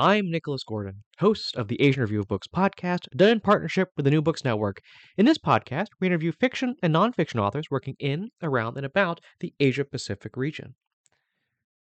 [0.00, 4.04] I'm Nicholas Gordon, host of the Asian Review of Books podcast, done in partnership with
[4.04, 4.80] the New Books Network.
[5.16, 9.52] In this podcast, we interview fiction and nonfiction authors working in, around, and about the
[9.58, 10.76] Asia Pacific region.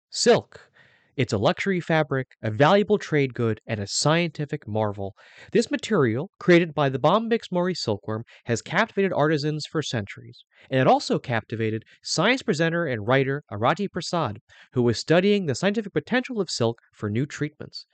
[0.08, 0.70] Silk.
[1.14, 5.14] It's a luxury fabric, a valuable trade good, and a scientific marvel.
[5.52, 10.42] This material, created by the Bombyx mori silkworm, has captivated artisans for centuries.
[10.70, 14.38] And it also captivated science presenter and writer Aarathi Prasad,
[14.72, 17.84] who was studying the scientific potential of silk for new treatments.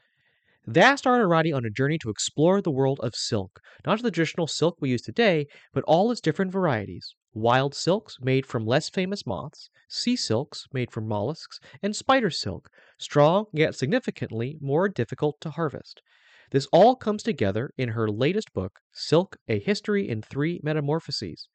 [0.67, 4.49] That started Aarathi on a journey to explore the world of silk, not the traditional
[4.49, 9.25] silk we use today, but all its different varieties wild silks made from less famous
[9.25, 12.69] moths, sea silks made from mollusks, and spider silk,
[12.99, 16.03] strong yet significantly more difficult to harvest.
[16.51, 21.49] This all comes together in her latest book, Silk A History in Three Metamorphoses.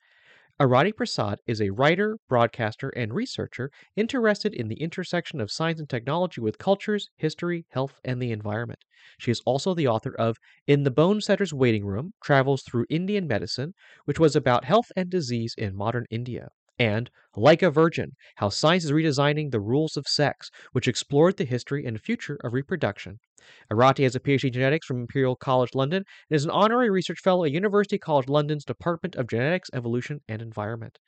[0.60, 5.88] Aarathi Prasad is a writer, broadcaster, and researcher interested in the intersection of science and
[5.88, 8.84] technology with cultures, history, health, and the environment.
[9.20, 13.28] She is also the author of In the Bone Setter's Waiting Room Travels Through Indian
[13.28, 13.76] Medicine,
[14.06, 18.86] which was about health and disease in modern India, and Like a Virgin How Science
[18.86, 23.20] is Redesigning the Rules of Sex, which explored the history and future of reproduction.
[23.72, 27.20] Aarathi has a PhD in genetics from Imperial College London and is an honorary research
[27.20, 31.00] fellow at University College London's Department of Genetics, Evolution, and Environment.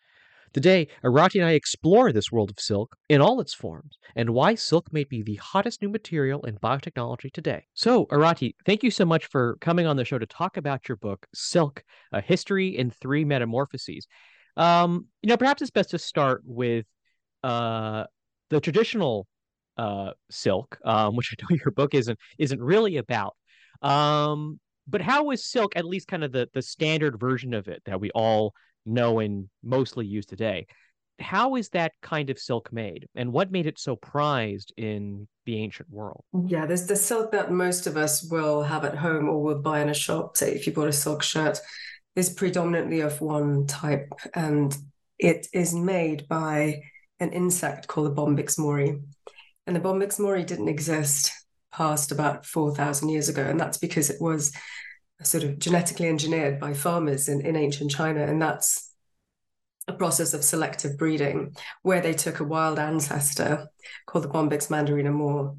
[0.51, 4.55] Today, Aarathi and I explore this world of silk in all its forms and why
[4.55, 7.65] silk may be the hottest new material in biotechnology today.
[7.75, 10.97] So, Aarathi, thank you so much for coming on the show to talk about your
[10.97, 14.07] book, Silk A History in Three Metamorphoses.
[14.57, 16.85] Um, you know, perhaps it's best to start with
[17.43, 18.05] uh,
[18.49, 19.27] the traditional
[19.77, 23.35] uh, silk, um, which I know your book isn't isn't really about.
[23.81, 27.81] Um, but how is silk at least kind of the the standard version of it
[27.85, 28.53] that we all
[28.85, 30.67] know and mostly use today?
[31.19, 35.57] How is that kind of silk made, and what made it so prized in the
[35.57, 36.23] ancient world?
[36.45, 39.81] Yeah, there's the silk that most of us will have at home or will buy
[39.81, 40.37] in a shop.
[40.37, 41.59] Say, if you bought a silk shirt,
[42.15, 44.75] is predominantly of one type, and
[45.17, 46.81] it is made by
[47.19, 48.99] an insect called the Bombyx mori.
[49.67, 51.31] And the Bombyx mori didn't exist
[51.71, 53.43] past about 4,000 years ago.
[53.43, 54.53] And that's because it was
[55.21, 58.23] sort of genetically engineered by farmers in, in ancient China.
[58.23, 58.91] And that's
[59.87, 63.67] a process of selective breeding where they took a wild ancestor
[64.05, 65.55] called the Bombyx mandarina mor.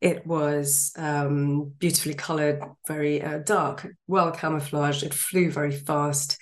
[0.00, 5.02] It was um, beautifully colored, very uh, dark, well camouflaged.
[5.02, 6.38] It flew very fast.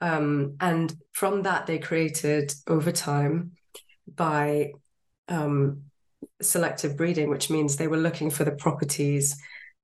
[0.00, 3.52] Um, and from that, they created over time
[4.06, 4.72] by
[5.28, 5.84] um,
[6.40, 9.36] selective breeding, which means they were looking for the properties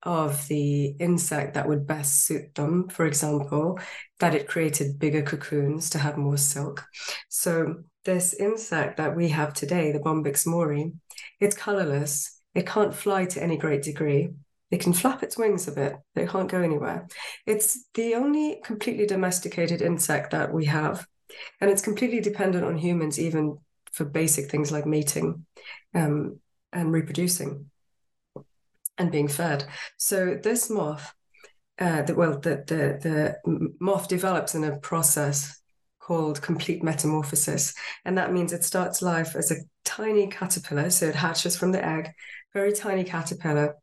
[0.03, 2.89] of the insect that would best suit them.
[2.89, 3.79] For example,
[4.21, 6.85] that it created bigger cocoons to have more silk.
[7.29, 10.93] So this insect that we have today, the Bombyx mori,
[11.41, 12.34] it's colorless.
[12.55, 14.31] It can't fly to any great degree.
[14.71, 17.07] It can flap its wings a bit, but it can't go anywhere.
[17.47, 21.07] It's the only completely domesticated insect that we have.
[21.61, 23.59] And it's completely dependent on humans, even
[23.93, 25.47] for basic things like mating
[25.95, 26.41] um,
[26.73, 27.71] and reproducing
[28.99, 29.65] and being fed.
[29.97, 31.13] So this moth,
[31.79, 32.99] uh, the, well, the, the
[33.45, 35.61] the moth develops in a process
[35.99, 37.75] called complete metamorphosis,
[38.05, 40.91] and that means it starts life as a tiny caterpillar.
[40.91, 42.11] So it hatches from the egg,
[42.53, 43.77] very tiny caterpillar,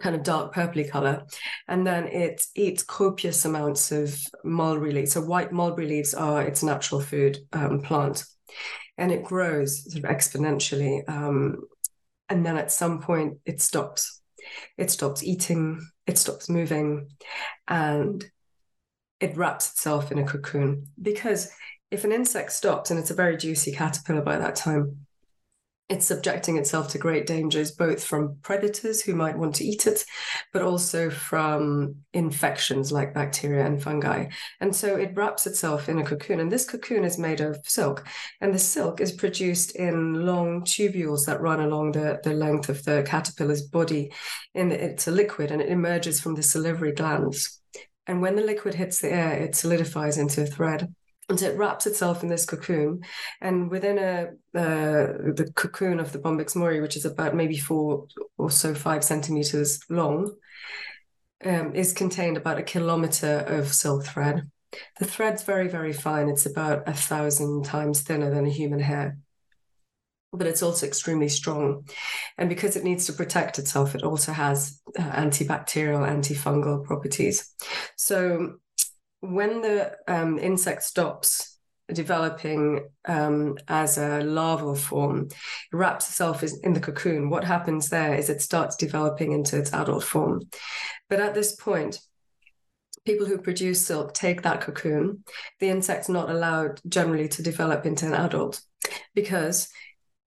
[0.00, 1.24] kind of dark purpley color.
[1.68, 5.12] And then it eats copious amounts of mulberry leaves.
[5.12, 8.24] So white mulberry leaves are its natural food um, plant.
[8.98, 11.08] And it grows sort of exponentially.
[11.08, 11.64] Um,
[12.28, 14.20] and then at some point it stops.
[14.76, 17.08] It stops eating, it stops moving,
[17.66, 18.24] and
[19.18, 20.86] it wraps itself in a cocoon.
[21.00, 21.50] Because
[21.90, 25.06] if an insect stops, and it's a very juicy caterpillar by that time,
[25.88, 30.04] it's subjecting itself to great dangers, both from predators who might want to eat it,
[30.52, 34.26] but also from infections like bacteria and fungi.
[34.60, 36.40] And so it wraps itself in a cocoon.
[36.40, 38.04] And this cocoon is made of silk.
[38.40, 42.82] And the silk is produced in long tubules that run along the, the length of
[42.84, 44.12] the caterpillar's body.
[44.56, 47.60] And it's a liquid and it emerges from the salivary glands.
[48.08, 50.92] And when the liquid hits the air, it solidifies into a thread
[51.28, 53.02] and so it wraps itself in this cocoon
[53.40, 54.28] and within a
[54.58, 58.06] uh, the cocoon of the bombyx mori which is about maybe four
[58.38, 60.34] or so five centimeters long
[61.44, 64.50] um, is contained about a kilometer of silk thread
[64.98, 69.18] the thread's very very fine it's about a thousand times thinner than a human hair
[70.32, 71.88] but it's also extremely strong.
[72.38, 77.54] And because it needs to protect itself, it also has uh, antibacterial, antifungal properties.
[77.96, 78.56] So
[79.20, 81.58] when the um, insect stops
[81.92, 87.30] developing um, as a larval form, it wraps itself in the cocoon.
[87.30, 90.42] What happens there is it starts developing into its adult form.
[91.08, 92.00] But at this point,
[93.04, 95.22] people who produce silk take that cocoon.
[95.60, 98.60] The insect's not allowed generally to develop into an adult
[99.14, 99.68] because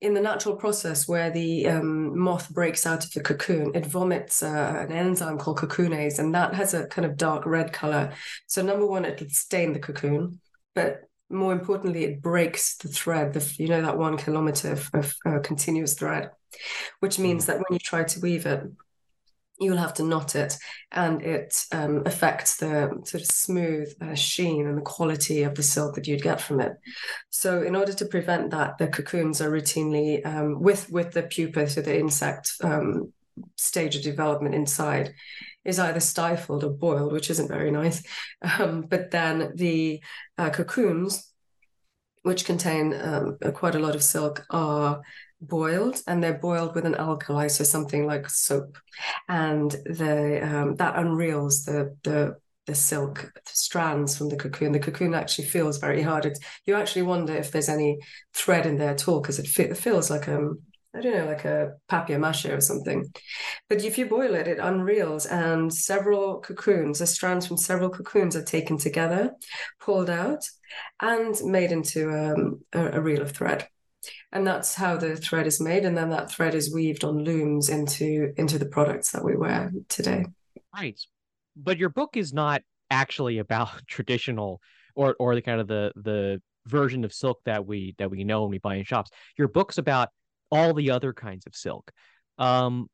[0.01, 4.41] in the natural process where the um, moth breaks out of the cocoon, it vomits
[4.41, 8.13] uh, an enzyme called cocoonase, and that has a kind of dark red color.
[8.47, 10.39] So, number one, it'll stain the cocoon,
[10.73, 13.33] but more importantly, it breaks the thread.
[13.33, 16.31] The, you know that one kilometer of, of uh, continuous thread,
[17.01, 17.47] which means mm.
[17.47, 18.63] that when you try to weave it,
[19.59, 20.57] you'll have to knot it
[20.91, 25.63] and it um, affects the sort of smooth uh, sheen and the quality of the
[25.63, 26.73] silk that you'd get from it.
[27.29, 31.67] So in order to prevent that the cocoons are routinely um, with with the pupa
[31.67, 33.11] so the insect um,
[33.57, 35.13] stage of development inside
[35.65, 38.03] is either stifled or boiled which isn't very nice.
[38.59, 40.01] Um, but then the
[40.37, 41.29] uh, cocoons
[42.23, 45.01] which contain um, quite a lot of silk are
[45.41, 48.77] boiled and they're boiled with an alkali so something like soap.
[49.27, 54.71] And the um, that unreels the the the silk strands from the cocoon.
[54.73, 56.25] The cocoon actually feels very hard.
[56.27, 57.97] It's, you actually wonder if there's any
[58.33, 60.61] thread in there at all because it, it feels like um
[60.95, 63.05] I don't know, like a papier mâché or something.
[63.69, 68.35] But if you boil it, it unreels, and several cocoons, the strands from several cocoons
[68.35, 69.33] are taken together,
[69.79, 70.43] pulled out,
[70.99, 73.67] and made into um, a, a reel of thread
[74.31, 77.69] and that's how the thread is made and then that thread is weaved on looms
[77.69, 80.25] into into the products that we wear today.
[80.73, 80.99] Right.
[81.55, 82.61] But your book is not
[82.91, 84.61] actually about traditional
[84.95, 88.43] or or the kind of the the version of silk that we that we know
[88.43, 89.09] and we buy in shops.
[89.37, 90.09] Your book's about
[90.51, 91.91] all the other kinds of silk.
[92.37, 92.87] Um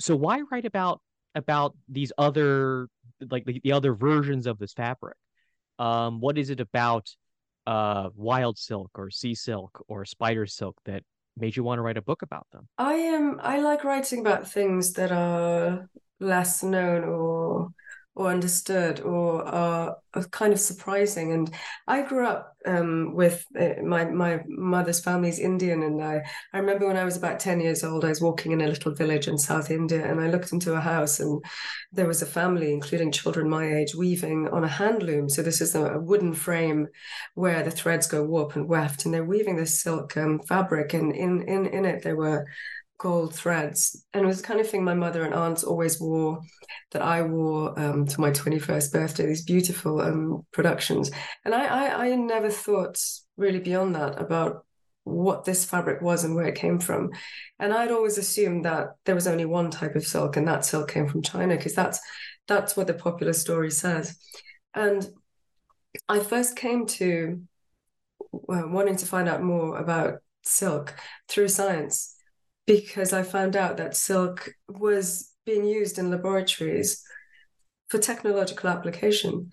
[0.00, 1.00] so why write about
[1.34, 2.88] about these other
[3.30, 5.16] like the, the other versions of this fabric?
[5.78, 7.10] Um what is it about
[7.68, 11.02] uh, wild silk or sea silk or spider silk that
[11.36, 12.66] made you want to write a book about them?
[12.78, 13.38] I am.
[13.42, 17.68] I like writing about things that are less known or
[18.18, 21.32] or understood or are, are kind of surprising.
[21.32, 21.54] And
[21.86, 26.86] I grew up um, with uh, my my mother's family's Indian, and I I remember
[26.86, 29.38] when I was about ten years old, I was walking in a little village in
[29.38, 31.42] South India, and I looked into a house, and
[31.92, 35.28] there was a family, including children my age, weaving on a hand loom.
[35.28, 36.88] So this is a wooden frame
[37.34, 41.14] where the threads go warp and weft, and they're weaving this silk um, fabric, and
[41.14, 42.44] in in in it there were
[42.98, 44.04] gold threads.
[44.12, 46.40] And it was the kind of thing my mother and aunts always wore
[46.90, 51.10] that I wore um, to my 21st birthday, these beautiful um, productions.
[51.44, 53.00] And I, I, I never thought
[53.36, 54.64] really beyond that about
[55.04, 57.10] what this fabric was and where it came from.
[57.58, 60.90] And I'd always assumed that there was only one type of silk and that silk
[60.90, 62.00] came from China because that's
[62.46, 64.16] that's what the popular story says.
[64.74, 65.06] And
[66.08, 67.42] I first came to
[68.34, 70.94] uh, wanting to find out more about silk
[71.28, 72.17] through science
[72.68, 77.02] because I found out that silk was being used in laboratories
[77.88, 79.48] for technological application.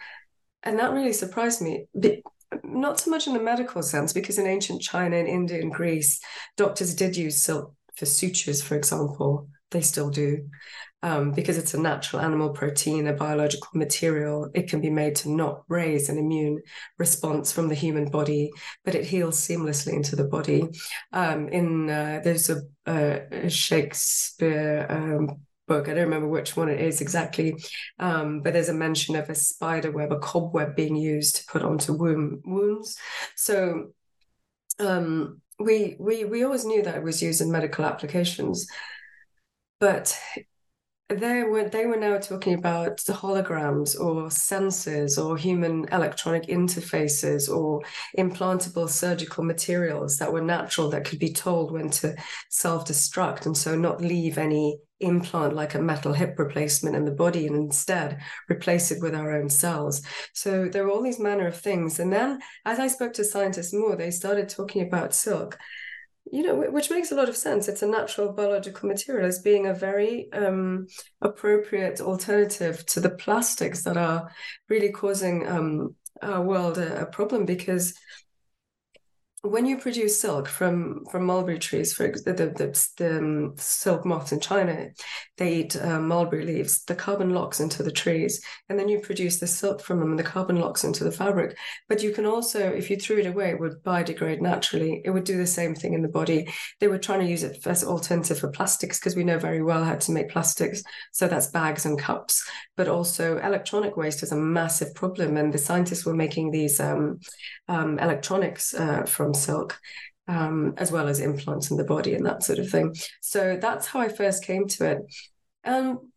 [0.63, 1.85] And that really surprised me.
[1.95, 2.17] But
[2.65, 6.19] not so much in the medical sense, because in ancient China and India and Greece,
[6.57, 9.47] doctors did use silk for sutures, for example.
[9.75, 10.47] They still do
[11.03, 14.49] um, because it's a natural animal protein, a biological material.
[14.53, 16.61] It can be made to not raise an immune
[16.97, 18.51] response from the human body,
[18.85, 20.63] but it heals seamlessly into the body.
[21.11, 25.89] Um, in uh, there's a, a Shakespeare um, book.
[25.89, 27.53] I don't remember which one it is exactly,
[27.99, 31.63] um, but there's a mention of a spider web, a cobweb being used to put
[31.63, 32.97] onto wound, wounds.
[33.35, 33.91] So
[34.79, 38.67] um, we we we always knew that it was used in medical applications,
[39.79, 40.17] but
[41.09, 47.47] they were they were now talking about the holograms or sensors or human electronic interfaces
[47.47, 47.79] or
[48.17, 52.15] implantable surgical materials that were natural that could be told when to
[52.49, 57.45] self-destruct and so not leave any implant like a metal hip replacement in the body
[57.45, 60.01] and instead replace it with our own cells.
[60.33, 61.99] So there were all these manner of things.
[61.99, 65.59] And then as i spoke to scientists more they started talking about silk
[66.31, 67.67] you know, which makes a lot of sense.
[67.67, 70.87] It's a natural biological material as being a very um,
[71.21, 74.31] appropriate alternative to the plastics that are
[74.69, 77.93] really causing um, our world a, a problem because
[79.47, 84.05] when you produce silk from from mulberry trees, for the the, the, the um, silk
[84.05, 84.87] moths in China,
[85.37, 86.83] they eat uh, mulberry leaves.
[86.83, 90.19] The carbon locks into the trees, and then you produce the silk from them, and
[90.19, 91.57] the carbon locks into the fabric.
[91.87, 95.01] But you can also, if you threw it away, it would biodegrade naturally.
[95.05, 96.51] It would do the same thing in the body.
[96.79, 99.61] They were trying to use it as an alternative for plastics because we know very
[99.61, 100.81] well how to make plastics.
[101.11, 102.43] So that's bags and cups.
[102.75, 107.19] But also electronic waste is a massive problem, and the scientists were making these um,
[107.67, 109.79] um, electronics uh, from silk,
[110.27, 112.95] um, as well as implants in the body and that sort of thing.
[113.21, 114.99] So that's how I first came to it.
[115.63, 116.11] Um,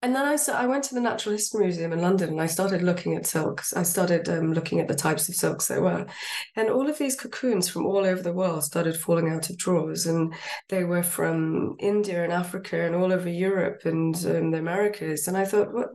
[0.00, 2.46] and then I, so I went to the Natural History Museum in London and I
[2.46, 3.72] started looking at silks.
[3.72, 6.06] I started um, looking at the types of silks there were.
[6.54, 10.06] And all of these cocoons from all over the world started falling out of drawers.
[10.06, 10.34] And
[10.68, 15.26] they were from India and Africa and all over Europe and um, the Americas.
[15.26, 15.88] And I thought, what,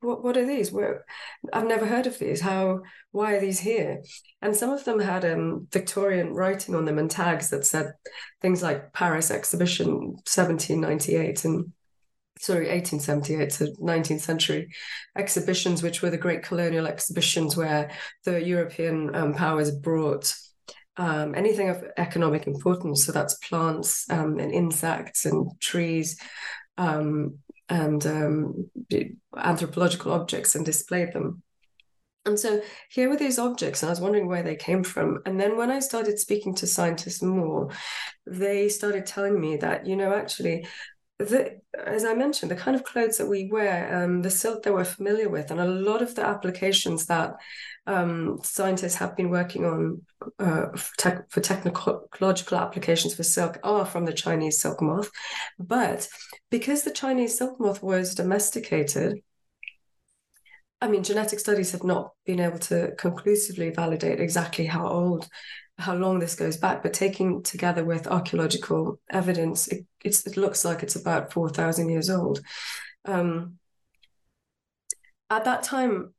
[0.00, 0.70] what, what are these?
[0.70, 1.06] Where,
[1.50, 2.42] I've never heard of these.
[2.42, 2.80] How,
[3.12, 4.02] why are these here?
[4.42, 7.94] And some of them had um, Victorian writing on them and tags that said
[8.42, 9.94] things like Paris Exhibition
[10.26, 11.72] 1798 and
[12.38, 14.68] sorry, 1878 to 19th century
[15.16, 17.90] exhibitions, which were the great colonial exhibitions where
[18.24, 20.34] the European um, powers brought
[20.98, 23.04] um, anything of economic importance.
[23.04, 26.18] So that's plants um, and insects and trees
[26.78, 27.38] um,
[27.68, 28.70] and um,
[29.36, 31.42] anthropological objects and displayed them.
[32.26, 35.20] And so here were these objects, and I was wondering where they came from.
[35.24, 37.70] And then when I started speaking to scientists more,
[38.26, 40.66] they started telling me that, you know, actually,
[41.18, 44.72] the, as I mentioned, the kind of clothes that we wear, um, the silk that
[44.72, 47.36] we're familiar with, and a lot of the applications that
[47.86, 50.02] um, scientists have been working on
[50.38, 55.10] uh, for, te- for, technological applications for silk are from the Chinese silk moth.
[55.58, 56.08] But
[56.50, 59.22] because the Chinese silk moth was domesticated,
[60.80, 65.28] I mean, genetic studies have not been able to conclusively validate exactly how old
[65.78, 70.82] how long this goes back, but taking together with archaeological evidence, it, it looks like
[70.82, 72.40] it's about 4,000 years old.
[73.04, 73.58] Um,
[75.28, 76.14] at that time,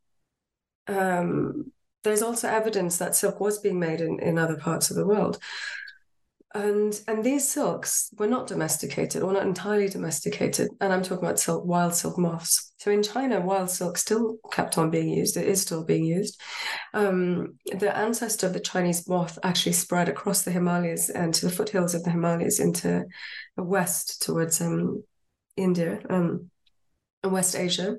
[0.88, 1.72] um,
[2.04, 5.40] there's also evidence that silk was being made in, in other parts of the world
[6.58, 10.70] and and these silks were not domesticated or not entirely domesticated.
[10.82, 12.74] And i'm talking about silk wild silk moths.
[12.78, 15.38] So in china wild silk still kept on being used.
[15.38, 16.42] It is still being used.
[16.96, 21.52] Um, the ancestor of the chinese moth actually spread across the himalayas and to the
[21.52, 23.06] foothills of the himalayas into
[23.56, 25.04] the west towards um,
[25.56, 26.50] india um,
[27.24, 27.98] and west asia.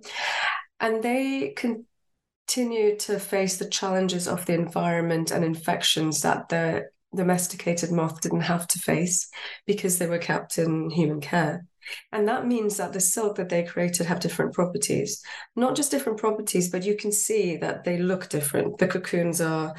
[0.81, 7.91] And they continue to face the challenges of the environment and infections that the domesticated
[7.91, 9.29] moth didn't have to face
[9.67, 11.65] because they were kept in human care.
[12.13, 15.23] And that means that the silk that they created have different properties.
[15.57, 18.79] Not just different properties, but you can see that they look different.
[18.79, 19.75] The cocoons are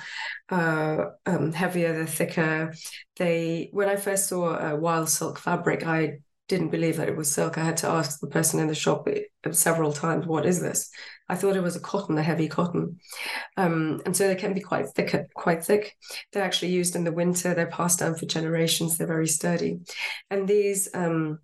[0.50, 2.74] uh, um, heavier, they're thicker.
[3.18, 7.32] They, when I first saw a wild silk fabric, I didn't believe that it was
[7.32, 7.58] silk.
[7.58, 9.08] I had to ask the person in the shop
[9.52, 10.90] several times, "What is this?"
[11.30, 13.00] I thought it was a cotton, a heavy cotton,
[13.56, 15.16] um, and so they can be quite thick.
[15.36, 15.96] Quite thick.
[16.34, 17.54] They're actually used in the winter.
[17.54, 18.98] They're passed down for generations.
[18.98, 19.80] They're very sturdy,
[20.30, 21.40] and these um,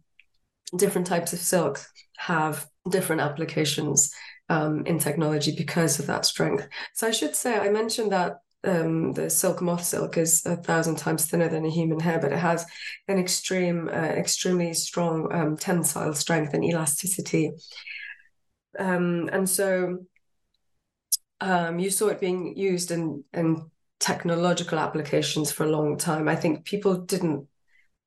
[0.76, 1.80] different types of silk
[2.18, 4.12] have different applications
[4.50, 6.68] um, in technology because of that strength.
[6.94, 10.98] So I should say I mentioned that um, the silk moth silk is a thousand
[10.98, 12.66] times thinner than a human hair, but it has
[13.08, 17.52] an extreme, uh, extremely strong um, tensile strength and elasticity.
[18.78, 20.00] Um, and so
[21.42, 23.70] um, you saw it being used in, in
[24.00, 26.28] technological applications for a long time.
[26.28, 27.48] I think people didn't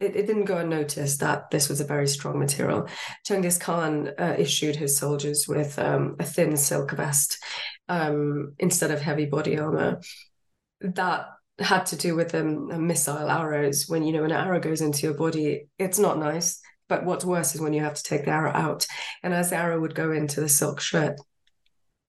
[0.01, 2.87] it, it, didn't go unnoticed that this was a very strong material.
[3.27, 7.43] Genghis Khan uh, issued his soldiers with um, a thin silk vest
[7.89, 10.01] um, instead of heavy body armor
[10.81, 11.27] that
[11.59, 13.87] had to do with um, missile arrows.
[13.89, 16.61] When you know an arrow goes into your body, it's not nice.
[16.89, 18.87] but what's worse is when you have to take the arrow out.
[19.23, 21.17] And as the arrow would go into the silk shirt,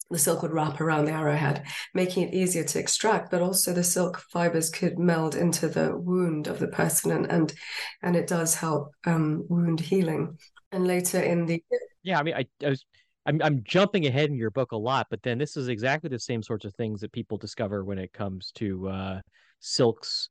[0.09, 3.83] the silk would wrap around the arrowhead, making it easier to extract, but also the
[3.83, 7.53] silk fibers could meld into the wound of the person and and,
[8.01, 10.37] and it does help um, wound healing.
[10.71, 11.63] And later in the
[12.03, 12.85] yeah, I mean, I, I was
[13.29, 16.17] I'm I'm jumping ahead in your book a lot, but then this is exactly the
[16.17, 19.21] same sorts of things that people discover when it comes to uh,
[19.59, 20.29] silk's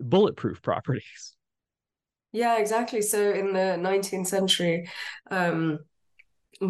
[0.00, 1.36] bulletproof properties.
[2.32, 3.02] Yeah, exactly.
[3.02, 4.88] So in the 19th century,
[5.30, 5.80] um,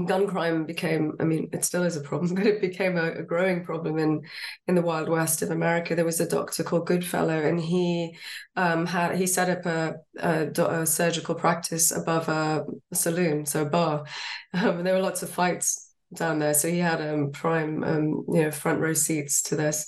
[0.06, 3.22] gun crime became i mean it still is a problem but it became a, a,
[3.22, 4.22] growing problem in
[4.68, 5.94] in the wild west of america.
[5.94, 8.16] There was a doctor called goodfellow and he
[8.56, 13.64] um, had he set up a, a, a surgical practice above a, saloon so a
[13.64, 14.04] bar.
[14.52, 16.54] Um, and there were lots of fights down there.
[16.54, 19.86] So he had um, prime um, you know front row seats to this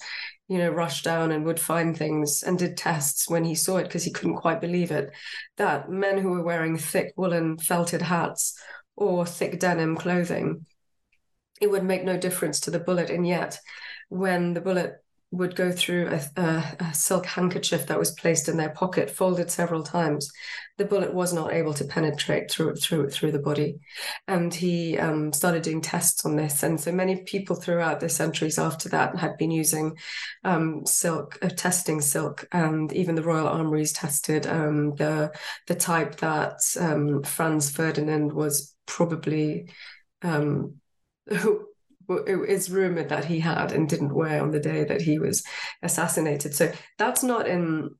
[0.49, 3.84] you know rushed down and would find things and did tests when he saw it
[3.84, 5.11] because he couldn't quite believe it.
[5.56, 8.56] That men who were wearing thick woolen felted hats
[8.96, 10.66] or thick denim clothing,
[11.61, 13.11] it would make no difference to the bullet.
[13.11, 13.58] And yet,
[14.08, 15.01] when the bullet
[15.33, 19.51] would go through a, a, a, silk handkerchief that was placed in their pocket, folded
[19.51, 20.31] several times,
[20.77, 23.79] the bullet was not able to penetrate through through through the body.
[24.29, 28.59] And he um, started doing tests on this, and so many people throughout the centuries
[28.59, 29.97] after that had been using
[30.45, 35.33] um, silk, uh, testing silk, and even the royal armories tested um, the
[35.67, 39.71] the type that um, Franz Ferdinand was probably
[40.21, 40.75] um,
[42.16, 45.45] it's rumored that he had and didn't wear on the day that he was
[45.83, 46.54] assassinated.
[46.54, 47.90] So that's not in.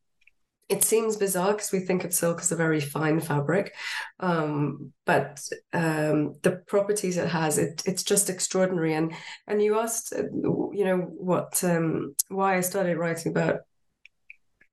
[0.69, 3.75] It seems bizarre because we think of silk as a very fine fabric,
[4.21, 8.95] um, but um, the properties it has, it, it's just extraordinary.
[8.95, 9.13] And
[9.47, 13.61] and you asked, uh, you know, what um, why I started writing about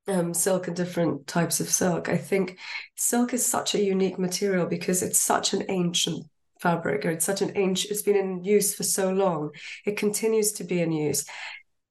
[0.08, 2.10] um, silk and different types of silk.
[2.10, 2.58] I think
[2.96, 6.26] silk is such a unique material because it's such an ancient
[6.60, 9.52] fabric or it's such an ancient it's been in use for so long
[9.86, 11.26] it continues to be in use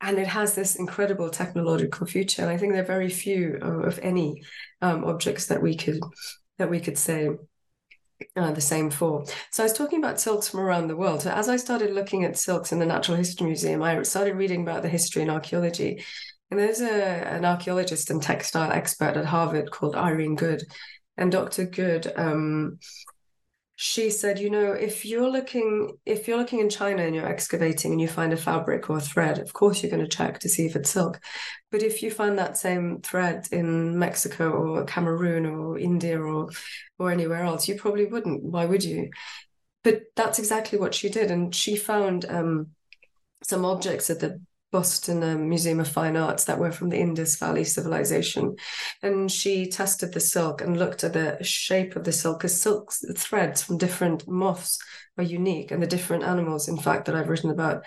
[0.00, 3.98] and it has this incredible technological future and i think there are very few of
[4.00, 4.42] any
[4.82, 6.00] um, objects that we could
[6.58, 7.28] that we could say
[8.36, 9.24] uh, the same for.
[9.50, 11.22] So I was talking about silks from around the world.
[11.22, 14.62] So as I started looking at silks in the Natural History Museum, I started reading
[14.62, 16.04] about the history and archaeology.
[16.50, 20.64] And there's a, an archaeologist and textile expert at Harvard called Irene Good.
[21.16, 21.66] And Dr.
[21.66, 22.78] Good um,
[23.80, 27.92] she said, you know, if you're looking if you're looking in China and you're excavating
[27.92, 30.48] and you find a fabric or a thread, of course you're going to check to
[30.48, 31.20] see if it's silk.
[31.70, 36.50] But if you find that same thread in Mexico or Cameroon or India or
[36.98, 38.42] or anywhere else, you probably wouldn't.
[38.42, 39.10] Why would you?
[39.84, 42.70] But that's exactly what she did, and she found um,
[43.44, 47.36] some objects at the Boston um, Museum of Fine Arts that were from the Indus
[47.36, 48.56] Valley civilization.
[49.02, 52.92] And she tested the silk and looked at the shape of the silk because silk
[53.16, 54.78] threads from different moths
[55.16, 55.70] are unique.
[55.70, 57.84] And the different animals, in fact, that I've written about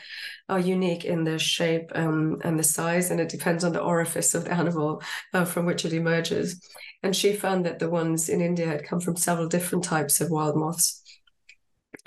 [0.50, 3.12] are unique in their shape um, and the size.
[3.12, 6.68] And it depends on the orifice of the animal uh, from which it emerges.
[7.04, 10.32] And she found that the ones in India had come from several different types of
[10.32, 11.04] wild moths.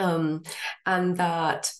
[0.01, 0.43] Um,
[0.85, 1.73] and that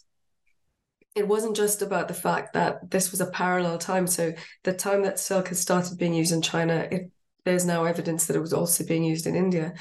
[1.15, 4.07] it wasn't just about the fact that this was a parallel time.
[4.07, 4.33] So
[4.65, 7.11] the time that silk had started being used in China, it,
[7.45, 9.75] there's now evidence that it was also being used in India.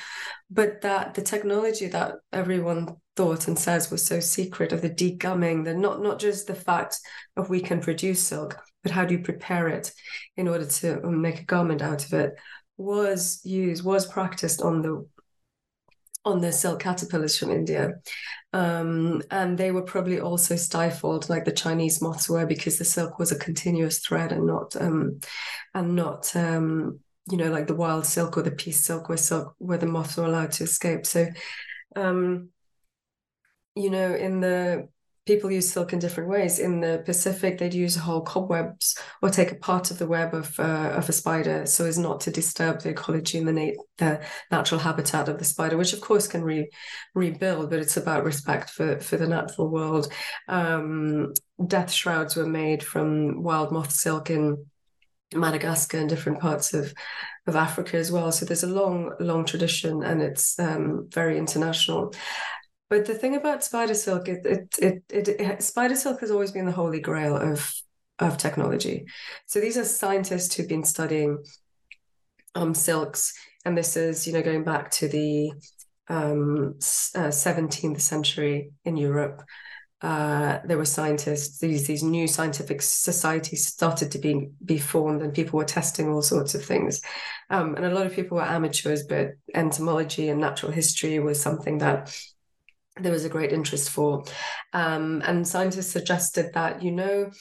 [0.51, 5.63] But that the technology that everyone thought and says was so secret of the degumming,
[5.63, 6.97] the not not just the fact
[7.35, 9.91] of we can produce silk, but how do you prepare it
[10.37, 12.33] in order to make a garment out of it,
[12.77, 15.07] was used, was practiced on the
[16.25, 17.93] on the silk caterpillars from India.
[18.53, 23.17] Um, and they were probably also stifled like the Chinese moths were because the silk
[23.17, 25.19] was a continuous thread and not um,
[25.73, 26.99] and not um,
[27.31, 30.17] you know like the wild silk or the piece silk where silk where the moths
[30.17, 31.05] were allowed to escape.
[31.05, 31.27] So
[31.95, 32.49] um,
[33.75, 34.87] you know in the
[35.25, 36.59] people use silk in different ways.
[36.59, 40.59] In the Pacific, they'd use whole cobwebs or take a part of the web of
[40.59, 44.79] uh, of a spider so as not to disturb the ecology and the, the natural
[44.79, 46.69] habitat of the spider, which of course can re-
[47.15, 50.11] rebuild, but it's about respect for for the natural world.
[50.47, 51.33] Um,
[51.65, 54.65] death shrouds were made from wild moth silk in
[55.33, 56.93] Madagascar and different parts of
[57.45, 58.31] of Africa as well.
[58.31, 62.13] So there's a long, long tradition, and it's um, very international.
[62.89, 66.51] But the thing about spider silk, it, it, it, it, it spider silk has always
[66.51, 67.73] been the holy grail of
[68.19, 69.05] of technology.
[69.47, 71.43] So these are scientists who've been studying
[72.55, 73.33] um, silks,
[73.65, 75.51] and this is you know going back to the
[76.09, 76.75] um,
[77.15, 79.41] uh, 17th century in Europe.
[80.03, 85.33] uh, there were scientists, these these new scientific societies started to be be formed, and
[85.33, 87.01] people were testing all sorts of things.
[87.49, 91.77] Um, and a lot of people were amateurs, but entomology and natural history was something
[91.77, 92.13] that
[92.99, 94.23] there was a great interest for.
[94.73, 97.31] Um, and scientists suggested that you know,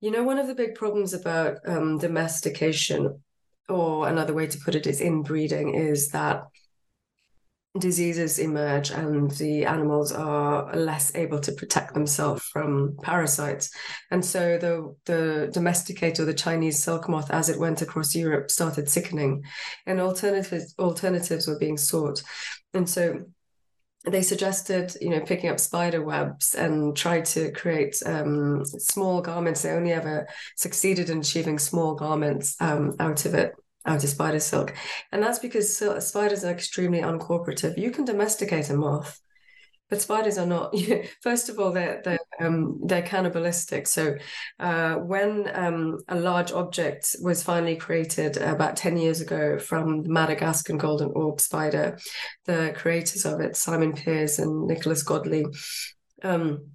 [0.00, 3.22] you know, one of the big problems about um, domestication,
[3.68, 6.44] or another way to put it is inbreeding, is that
[7.78, 13.70] diseases emerge and the animals are less able to protect themselves from parasites.
[14.12, 18.50] And so the, the domesticated or the Chinese silk moth, as it went across Europe,
[18.50, 19.42] started sickening
[19.86, 22.22] and alternatives, alternatives were being sought.
[22.74, 23.24] And so
[24.06, 29.62] they suggested, you know, picking up spider webs and tried to create um, small garments.
[29.62, 33.54] They only ever succeeded in achieving small garments um, out of it
[33.86, 34.74] out of spider silk.
[35.12, 37.76] And that's because spiders are extremely uncooperative.
[37.76, 39.20] You can domesticate a moth,
[39.90, 40.74] but spiders are not.
[41.22, 43.86] First of all, they're they're, um, they're cannibalistic.
[43.86, 44.16] So
[44.58, 50.10] uh, when um, a large object was finally created about ten years ago from the
[50.10, 51.98] Madagascar golden orb spider,
[52.46, 55.46] the creators of it, Simon Peers and Nicholas Godley.
[56.22, 56.73] Um,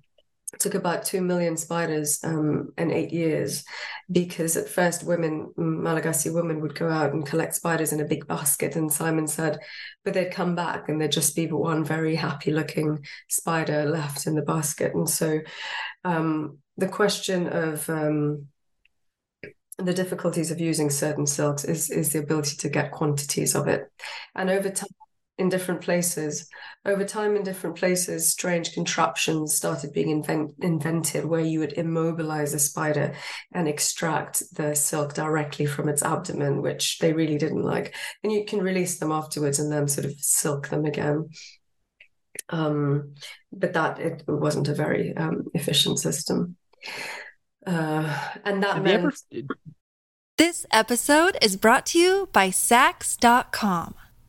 [0.58, 3.64] took about 2 million spiders um, in eight years
[4.12, 8.28] because at first women malagasy women would go out and collect spiders in a big
[8.28, 8.76] basket.
[8.76, 9.60] And simon said
[10.04, 14.36] but they'd come back and there'd just be one very happy looking spider left in
[14.36, 14.96] the basket.
[14.96, 15.40] And so
[16.04, 18.48] um, the question of um,
[19.78, 23.92] the difficulties of using certain silks is is the ability to get quantities of it.
[24.36, 24.90] And over time
[25.40, 26.48] in different places.
[26.86, 32.54] Over time, in different places, strange contraptions started being invent- invented where you would immobilize
[32.54, 33.16] a spider
[33.54, 37.96] and extract the silk directly from its abdomen, which they really didn't like.
[38.22, 41.30] And you can release them afterwards and then sort of silk them again.
[42.50, 43.16] Um,
[43.52, 46.58] but that it wasn't a very um, efficient system.
[47.66, 49.16] Uh, and that meant.
[49.32, 49.48] Ever...
[50.38, 53.96] This episode is brought to you by Saks.com.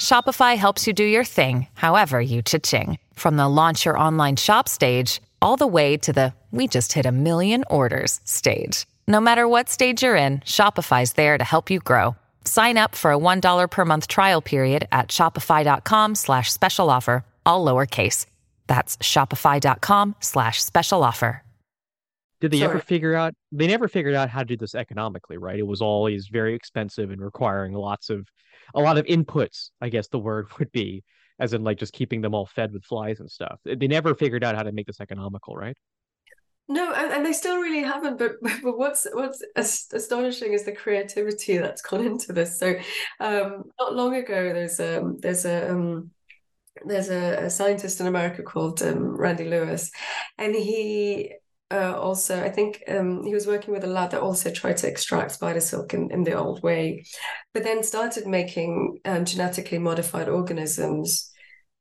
[0.00, 2.98] Shopify helps you do your thing, however you cha-ching.
[3.12, 7.06] From the launch your online shop stage, all the way to the we just hit
[7.06, 8.86] a million orders stage.
[9.06, 12.16] No matter what stage you're in, Shopify's there to help you grow.
[12.44, 17.64] Sign up for a $1 per month trial period at shopify.com slash special offer, all
[17.64, 18.26] lowercase.
[18.66, 21.42] That's shopify.com slash special offer.
[22.40, 22.70] Did they Sorry.
[22.70, 23.34] ever figure out?
[23.52, 25.58] They never figured out how to do this economically, right?
[25.58, 28.26] It was always very expensive and requiring lots of
[28.74, 31.04] a lot of inputs, I guess the word would be,
[31.38, 33.58] as in like just keeping them all fed with flies and stuff.
[33.64, 35.76] They never figured out how to make this economical, right?
[36.70, 38.16] No, and, and they still really haven't.
[38.16, 42.58] But but what's what's astonishing is the creativity that's gone into this.
[42.58, 42.76] So,
[43.18, 46.12] um, not long ago, there's um there's a um,
[46.84, 49.90] there's a, a, scientist in America called um, Randy Lewis,
[50.38, 51.32] and he
[51.70, 54.88] uh, also, I think um, he was working with a lab that also tried to
[54.88, 57.04] extract spider silk in, in the old way,
[57.54, 61.30] but then started making um, genetically modified organisms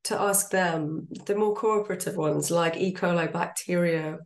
[0.05, 2.93] to ask them, the more cooperative ones like E.
[2.93, 4.17] coli bacteria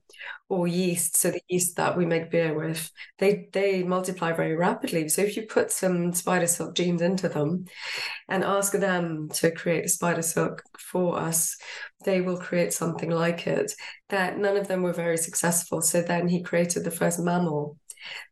[0.47, 5.09] or yeast, so the yeast that we make beer with, they they multiply very rapidly.
[5.09, 7.65] So if you put some spider silk genes into them
[8.29, 11.57] and ask them to create spider silk for us,
[12.05, 13.73] they will create something like it.
[14.09, 15.81] That none of them were very successful.
[15.81, 17.77] So then he created the first mammal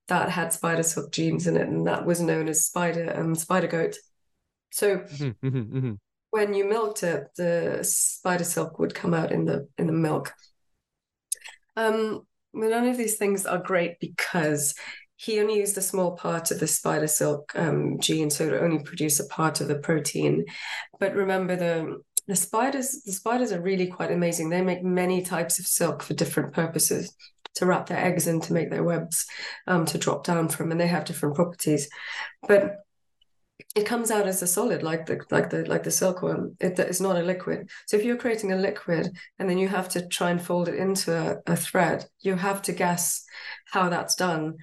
[0.08, 3.68] that had spider silk genes in it, and that was known as spider um, spider
[3.68, 3.96] goat.
[4.70, 5.94] So mm-hmm, mm-hmm, mm-hmm
[6.32, 10.34] when you milked it, the spider silk would come out in the in the milk.
[11.76, 14.74] Um, none of these things are great because
[15.18, 18.84] he only used a small part of the spider silk um, gene, so it only
[18.84, 20.46] produce a part of the protein.
[21.00, 24.50] But remember, the the spiders the spiders are really quite amazing.
[24.50, 27.14] They make many types of silk for different purposes
[27.56, 29.26] to wrap their eggs in to make their webs
[29.68, 31.90] um, to drop down from, and they have different properties.
[32.48, 32.78] But
[33.76, 37.02] it comes out as a solid like the like the like the silkworm it, it's
[37.02, 37.70] not a liquid.
[37.88, 40.76] So if you're creating a liquid and then you have to try and fold it
[40.76, 43.24] into a, a thread you have to guess
[43.72, 44.56] how that's done.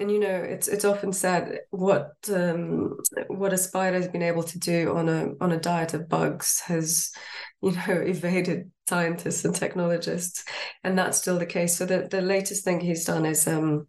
[0.00, 2.96] And you know it's it's often said what um,
[3.28, 6.60] what a spider has been able to do on a on a diet of bugs
[6.66, 7.10] has
[7.62, 10.44] you know evaded scientists and technologists.
[10.84, 11.76] And that's still the case.
[11.76, 13.88] So the, the latest thing he's done is um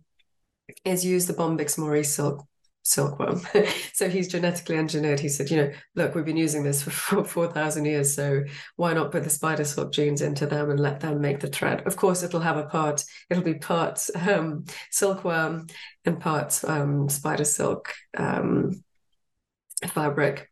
[0.83, 2.45] is use the bombyx mori silk
[2.83, 3.41] silkworm.
[3.93, 5.19] so he's genetically engineered.
[5.19, 8.13] He said, you know, look, we've been using this for 4,000 years.
[8.13, 8.43] So
[8.75, 11.85] why not put the spider silk genes into them and let them make the thread?
[11.85, 15.67] Of course, it'll have a part, it'll be part um, silkworm
[16.05, 18.83] and part um, spider silk um,
[19.87, 20.49] fabric.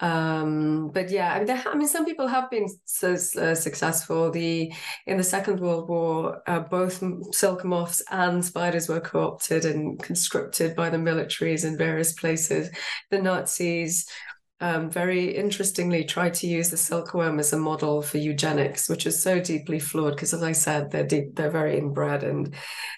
[0.00, 4.30] Um, but yeah, I mean, there, I mean, some people have been so uh, successful.
[4.30, 4.72] The
[5.06, 10.76] in the Second World War, uh, both silk moths and spiders were co-opted and conscripted
[10.76, 12.70] by the militaries in various places.
[13.10, 14.06] The Nazis
[14.60, 19.22] um, very interestingly tried to use the silkworm as a model for eugenics, which is
[19.22, 22.54] so deeply flawed because, as I said, they're deep, they're very inbred, and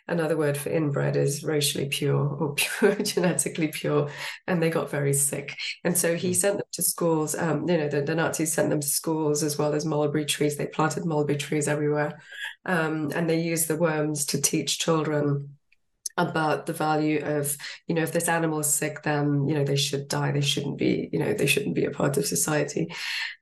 [0.08, 4.08] another word for inbred is racially pure or pure, genetically pure,
[4.46, 5.54] and they got very sick.
[5.84, 6.34] And so he hmm.
[6.34, 7.34] sent them to schools.
[7.34, 10.56] Um, you know, the, the, Nazis sent them to schools as well as mulberry trees.
[10.56, 12.22] They planted mulberry trees everywhere,
[12.64, 15.56] um, and they used the worms to teach children
[16.20, 17.56] about the value of
[17.86, 20.32] you know if this animal is sick then you know they should die.
[20.32, 22.92] They shouldn't be you know they shouldn't be a part of society.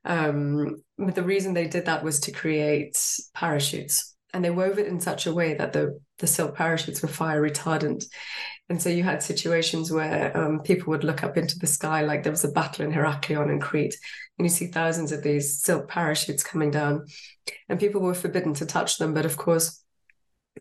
[0.05, 2.97] Um but the reason they did that was to create
[3.33, 4.15] parachutes.
[4.33, 7.41] And they wove it in such a way that the the silk parachutes were fire
[7.41, 8.05] retardant.
[8.69, 12.21] And so you had situations where um, people would look up into the sky like
[12.21, 13.97] there was a battle in Heraklion in Crete.
[14.37, 17.07] And you see thousands of these silk parachutes coming down.
[17.67, 19.15] And people were forbidden to touch them.
[19.15, 19.83] But of course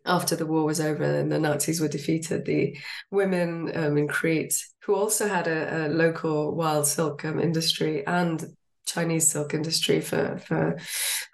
[0.05, 2.77] after the war was over and the Nazis were defeated, the
[3.11, 8.45] women um, in Crete, who also had a, a local wild silk um, industry and
[8.87, 10.79] Chinese silk industry for, for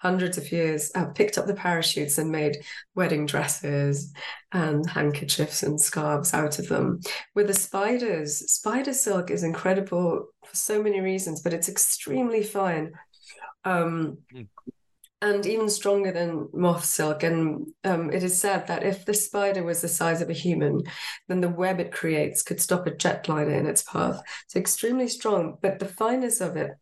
[0.01, 2.57] hundreds of years, uh, picked up the parachutes and made
[2.95, 4.13] wedding dresses
[4.53, 7.01] and handkerchiefs and scarves out of them.
[7.35, 12.93] With the spiders, spider silk is incredible for so many reasons, but it's extremely fine.
[13.65, 14.49] Um, mm
[15.25, 17.23] and even stronger than moth silk.
[17.23, 20.83] And um, it is said that if the spider was the size of a human,
[21.29, 24.21] then the web it creates could stop a jetliner in its path.
[24.49, 26.73] So extremely strong, but the fineness of it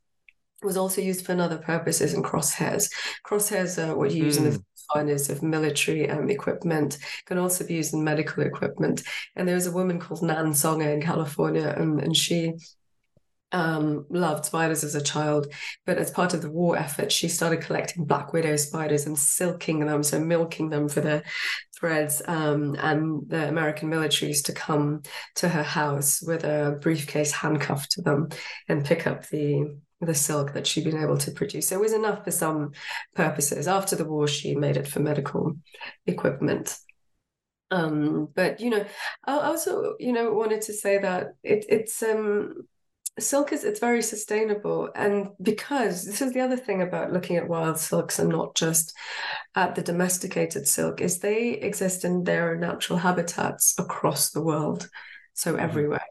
[0.63, 2.93] was also used for other purposes in crosshairs.
[3.25, 4.39] Crosshairs are what you use mm.
[4.39, 4.93] in the hmm.
[4.93, 9.03] finest of military um, equipment, can also be used in medical equipment.
[9.37, 12.55] And there was a woman called Nan Songer in California, um, and she
[13.53, 15.53] um, loved spiders as a child,
[15.87, 19.81] but as part of the war effort, she started collecting black widow spiders and silking
[19.81, 21.23] them, so milking them for their
[21.79, 22.23] threads.
[22.27, 25.03] Um, and the American military used to come
[25.37, 28.29] to her house with a briefcase handcuffed to them
[28.69, 31.69] and pick up the the silk that she'd been able to produce.
[31.69, 32.73] So it was enough for some
[33.15, 33.69] purposes.
[33.69, 35.57] After the war, she made it for medical
[36.07, 36.77] equipment.
[37.71, 38.85] Um, but you know,
[39.25, 42.67] I also you know wanted to say that it, it's um
[43.19, 47.49] silk is it's very sustainable and because this is the other thing about looking at
[47.49, 48.97] wild silks and not just
[49.55, 54.89] at the domesticated silk is they exist in their natural habitats across the world
[55.35, 55.61] so mm-hmm.
[55.61, 56.07] everywhere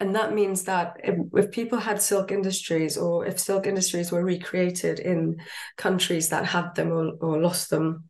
[0.00, 4.24] and that means that if, if, people had silk industries or if silk industries were
[4.24, 5.36] recreated in
[5.76, 8.04] countries that had them or, or lost them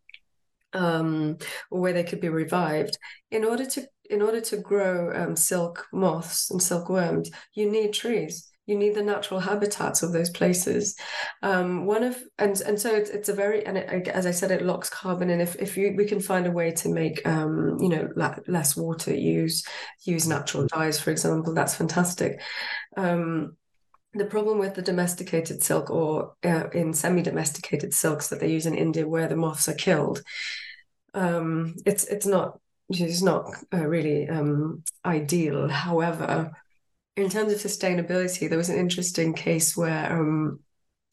[0.73, 1.37] um,
[1.71, 2.97] or where they could be revived
[3.31, 8.51] in order to in order to grow um, silk moths and silkworms, you need trees.
[8.67, 10.97] You need the natural habitats of those places.
[11.43, 14.51] Um, one of and and so it's, it's a very and it, as I said,
[14.51, 15.29] it locks carbon.
[15.29, 18.37] And if if you we can find a way to make um, you know la-
[18.49, 19.67] less water use
[20.07, 22.41] use natural dyes, for example, that's fantastic.
[22.97, 23.57] Um,
[24.15, 28.75] the problem with the domesticated silk or uh, in semi-domesticated silks that they use in
[28.75, 30.23] India, where the moths are killed,
[31.13, 35.69] um, it's it's not is not uh, really um, ideal.
[35.69, 36.53] However,
[37.17, 40.61] in terms of sustainability, there was an interesting case where um,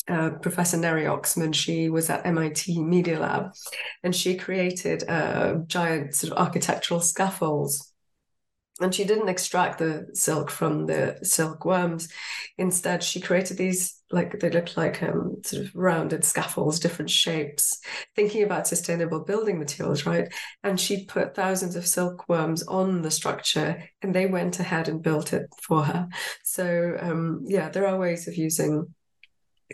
[0.07, 3.53] uh, Professor Neri Oxman, she was at MIT Media Lab,
[4.03, 7.91] and she created a giant sort of architectural scaffolds
[8.81, 12.09] and she didn't extract the silk from the silkworms.
[12.57, 17.79] Instead, she created these like they looked like um, sort of rounded scaffolds, different shapes,
[18.15, 20.31] thinking about sustainable building materials, right?
[20.63, 25.33] And she put thousands of silkworms on the structure, and they went ahead and built
[25.33, 26.07] it for her.
[26.43, 28.93] So um, yeah, there are ways of using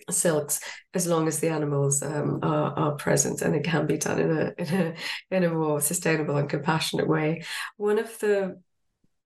[0.10, 0.60] silks
[0.94, 4.32] as long as the animals um, are, are present and it can be done in
[4.32, 4.94] a, in a
[5.36, 7.44] in a more sustainable and compassionate way
[7.78, 8.62] one of the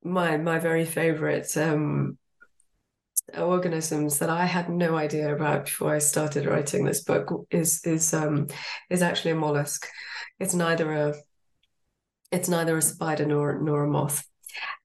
[0.04, 2.18] my my very favorite um,
[3.38, 8.14] organisms that I had no idea about before I started writing this book is is
[8.14, 8.48] um,
[8.90, 9.88] is actually a mollusk.
[10.40, 11.16] It's neither a
[12.32, 14.26] it's neither a spider nor nor a moth.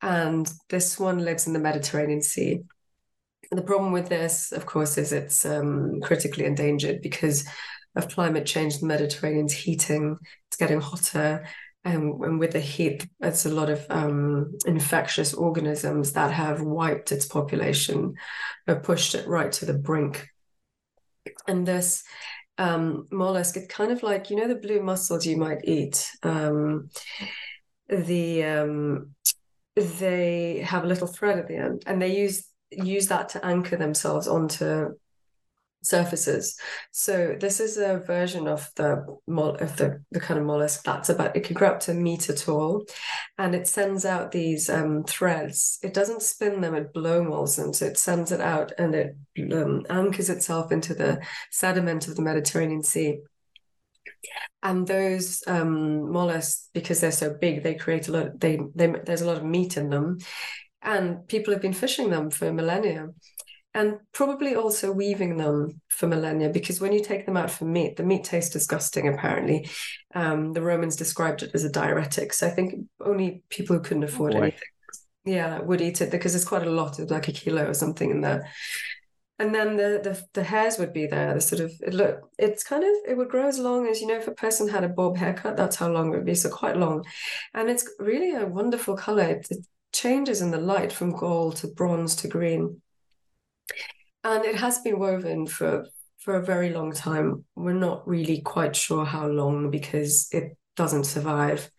[0.02, 2.62] and this one lives in the Mediterranean Sea.
[3.50, 7.46] The problem with this, of course, is it's um, critically endangered because
[7.96, 8.78] of climate change.
[8.78, 11.46] The Mediterranean's heating, it's getting hotter.
[11.86, 17.12] And, and with the heat, it's a lot of um, infectious organisms that have wiped
[17.12, 18.14] its population,
[18.66, 20.28] or pushed it right to the brink.
[21.46, 22.02] And this
[22.58, 26.10] um, mollusk, it's kind of like, you know, the blue mussels you might eat.
[26.24, 26.90] Um,
[27.88, 29.14] the um,
[29.76, 33.76] they have a little thread at the end, and they use use that to anchor
[33.76, 34.88] themselves onto
[35.82, 36.58] surfaces.
[36.90, 41.36] So this is a version of the of the, the kind of mollusk that's about
[41.36, 42.84] it can grow up to a meter tall,
[43.38, 45.78] and it sends out these um, threads.
[45.82, 47.72] It doesn't spin them; it blow molds them.
[47.72, 49.16] So it sends it out and it
[49.52, 53.20] um, anchors itself into the sediment of the Mediterranean Sea.
[54.62, 58.40] And those um, mollusks, because they're so big, they create a lot.
[58.40, 60.18] They, they there's a lot of meat in them,
[60.82, 63.08] and people have been fishing them for millennia
[63.76, 67.96] and probably also weaving them for millennia because when you take them out for meat
[67.96, 69.68] the meat tastes disgusting apparently.
[70.14, 72.32] Um, the romans described it as a diuretic.
[72.32, 74.60] So i think only people who couldn't afford oh anything
[75.26, 78.10] yeah would eat it because there's quite a lot of like a kilo or something
[78.10, 78.50] in there.
[79.38, 82.64] And then the, the the hairs would be there the sort of it look it's
[82.64, 84.88] kind of it would grow as long as you know if a person had a
[84.88, 87.04] bob haircut that's how long it would be so quite long.
[87.52, 89.24] And it's really a wonderful color.
[89.24, 92.80] It, it changes in the light from gold to bronze to green
[94.24, 95.86] and it has been woven for
[96.18, 97.44] for a very long time.
[97.54, 101.70] We're not really quite sure how long because it doesn't survive.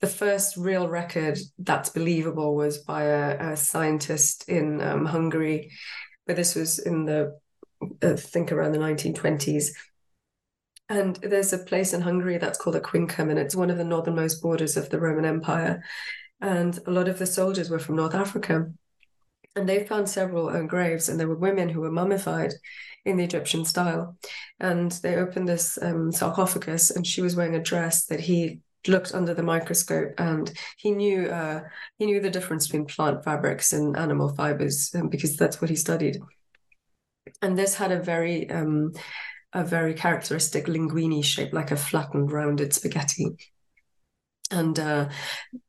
[0.00, 5.72] The first real record that's believable was by a, a scientist in um, Hungary,
[6.26, 7.38] but this was in the
[8.02, 9.68] I think around the 1920s.
[10.88, 14.42] And there's a place in Hungary that's called Aquincum, and it's one of the northernmost
[14.42, 15.84] borders of the Roman Empire.
[16.40, 18.72] And a lot of the soldiers were from North Africa.
[19.56, 22.52] And they found several graves, and there were women who were mummified
[23.04, 24.16] in the Egyptian style.
[24.58, 29.14] And they opened this um, sarcophagus, and she was wearing a dress that he looked
[29.14, 31.62] under the microscope, and he knew uh,
[31.98, 35.76] he knew the difference between plant fabrics and animal fibers um, because that's what he
[35.76, 36.18] studied.
[37.42, 38.92] And this had a very um,
[39.52, 43.36] a very characteristic linguini shape, like a flattened, rounded spaghetti.
[44.50, 45.08] And uh,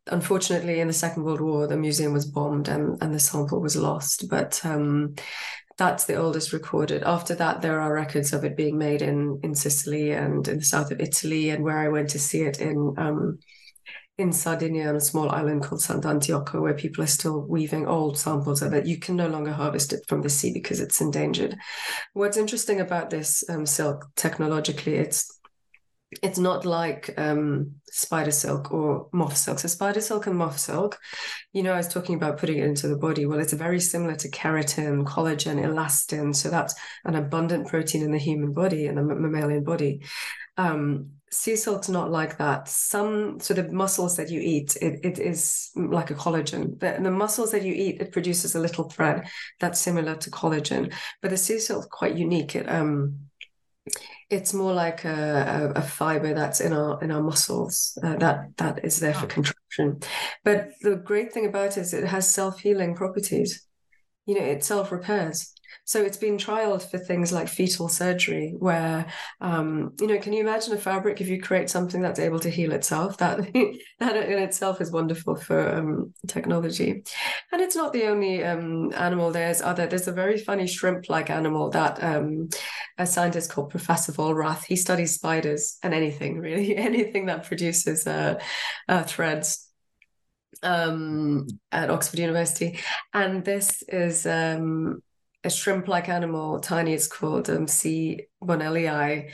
[0.08, 3.76] unfortunately, in the Second World War, the museum was bombed and, and the sample was
[3.76, 4.28] lost.
[4.30, 5.16] But um,
[5.78, 7.04] that's the oldest recorded.
[7.04, 10.64] After that, there are records of it being made in in Sicily and in the
[10.64, 13.40] south of Italy, and where I went to see it in um,
[14.18, 18.62] in Sardinia on a small island called Sant'Antioco, where people are still weaving old samples
[18.62, 18.86] of it.
[18.86, 21.58] You can no longer harvest it from the sea because it's endangered.
[22.14, 25.40] What's interesting about this um, silk technologically, it's
[26.22, 29.60] it's not like um, spider silk or moth silk.
[29.60, 31.00] So spider silk and moth silk,
[31.54, 33.26] you know, I was talking about putting it into the body.
[33.26, 36.36] Well, it's very similar to keratin, collagen, elastin.
[36.36, 40.02] So that's an abundant protein in the human body and the mammalian body.
[40.58, 42.68] Um, sea silk's not like that.
[42.68, 46.78] Some so the mussels that you eat, it, it is like a collagen.
[46.80, 49.28] The, the mussels that you eat, it produces a little thread
[49.62, 50.94] that's similar to collagen.
[51.22, 52.56] But the sea silk quite unique.
[52.56, 53.30] It um
[54.32, 58.58] it's more like a, a, a, fiber that's in our in our muscles uh, that
[58.58, 60.00] that is there for contraction.
[60.44, 63.68] But the great thing about it is it has self-healing properties.
[64.26, 69.06] You know it self-repairs so it's been trialed for things like fetal surgery, where
[69.40, 72.50] um, you know, can you imagine a fabric if you create something that's able to
[72.50, 73.18] heal itself?
[73.18, 73.40] That
[74.00, 77.04] that in itself is wonderful for um, technology.
[77.52, 79.32] And it's not the only um, animal.
[79.32, 79.88] There's other.
[79.88, 82.50] There's a very funny shrimp-like animal that um,
[82.98, 84.66] a scientist called Professor Vollrath.
[84.66, 88.40] He studies spiders and anything really, anything that produces uh,
[88.88, 89.68] uh, threads
[90.64, 92.80] um, at Oxford University,
[93.14, 95.02] and this is um,
[95.44, 96.94] a shrimp-like animal, tiny.
[96.94, 98.28] It's called um, C.
[98.44, 99.32] bonnellii,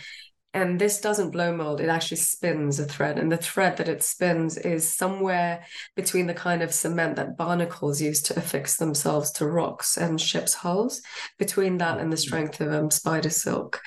[0.54, 1.82] and this doesn't blow mold.
[1.82, 5.66] It actually spins a thread, and the thread that it spins is somewhere
[5.96, 10.54] between the kind of cement that barnacles use to affix themselves to rocks and ships'
[10.54, 11.02] hulls.
[11.38, 13.82] Between that and the strength of um, spider silk.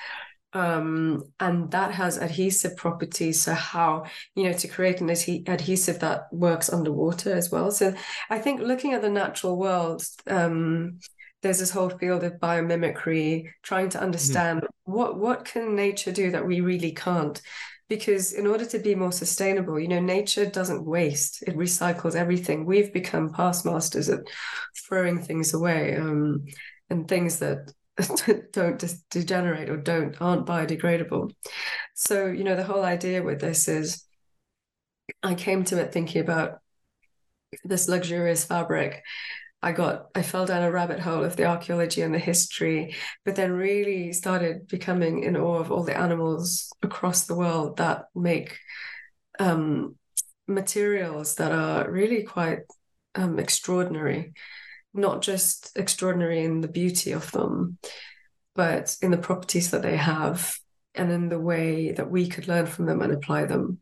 [0.53, 3.41] Um, and that has adhesive properties.
[3.41, 4.03] So how
[4.35, 7.71] you know to create an adhesive that works underwater as well.
[7.71, 7.93] So
[8.29, 10.99] I think looking at the natural world, um,
[11.41, 14.05] there's this whole field of biomimicry trying to mm-hmm.
[14.05, 14.91] understand mm-hmm.
[14.91, 17.41] what what can nature do that we really can't
[17.89, 22.65] because in order to be more sustainable you know nature doesn't waste it recycles everything
[22.65, 24.21] we've become past masters at
[24.87, 26.45] throwing things away um,
[26.89, 27.71] and things that
[28.51, 31.31] don't just degenerate or don't aren't biodegradable
[31.93, 34.05] so you know the whole idea with this is
[35.21, 36.61] i came to it thinking about
[37.63, 39.03] this luxurious fabric.
[39.63, 42.95] I got I fell down a rabbit hole of the archaeology and the history,
[43.25, 48.05] but then really started becoming in awe of all the animals across the world that
[48.15, 48.57] make
[49.39, 49.95] um,
[50.47, 52.59] materials that are really quite
[53.13, 54.33] um, extraordinary,
[54.93, 57.77] not just extraordinary in the beauty of them,
[58.55, 60.57] but in the properties that they have
[60.95, 63.79] and in the way that we could learn from them and apply them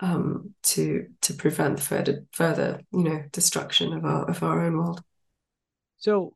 [0.00, 5.02] um, to to prevent further further you know destruction of our of our own world.
[5.98, 6.34] So,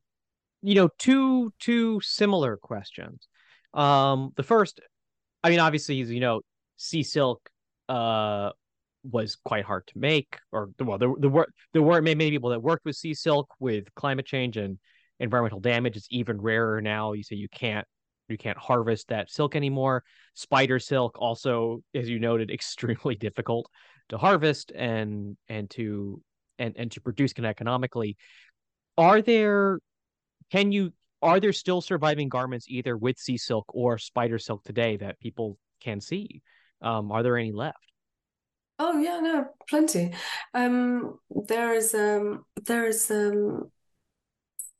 [0.62, 3.28] you know, two two similar questions.
[3.74, 4.80] Um, the first,
[5.44, 6.40] I mean, obviously, you know,
[6.76, 7.48] sea silk
[7.88, 8.50] uh
[9.02, 12.62] was quite hard to make, or well, there there were there were many people that
[12.62, 14.78] worked with sea silk with climate change and
[15.18, 15.96] environmental damage.
[15.96, 17.12] It's even rarer now.
[17.12, 17.86] You say you can't
[18.30, 20.04] you can't harvest that silk anymore.
[20.34, 23.70] Spider silk also, as you noted, extremely difficult
[24.08, 26.22] to harvest and and to
[26.58, 28.16] and and to produce economically.
[28.96, 29.80] Are there
[30.50, 34.96] can you are there still surviving garments either with sea silk or spider silk today
[34.96, 36.42] that people can see?
[36.82, 37.78] Um, are there any left?
[38.78, 40.14] Oh yeah, no, plenty.
[40.54, 43.70] Um, there is um, there is um,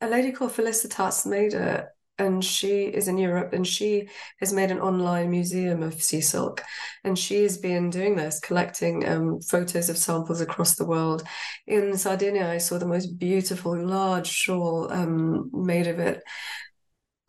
[0.01, 1.89] a lady called Felicitas Maeder
[2.21, 4.07] and she is in Europe and she
[4.39, 6.61] has made an online museum of sea silk.
[7.03, 11.23] And she has been doing this, collecting um, photos of samples across the world.
[11.65, 16.21] In Sardinia, I saw the most beautiful large shawl um, made of it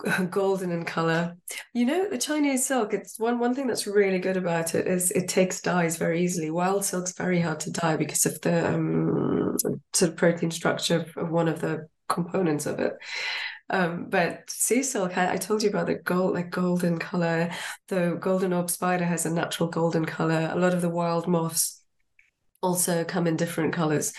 [0.31, 1.37] golden in color.
[1.73, 5.11] You know, the Chinese silk, it's one one thing that's really good about it is
[5.13, 6.51] it takes dyes very easily.
[6.51, 9.57] Wild silk's very hard to dye because of the um,
[9.95, 12.93] sort of protein structure of one of the components of it.
[13.73, 17.51] Um, but sea silk, I, I, told you about the gold, like golden color.
[17.89, 20.51] The golden orb spider has a natural golden color.
[20.53, 21.83] A lot of the wild moths
[22.61, 24.13] also come in different colors.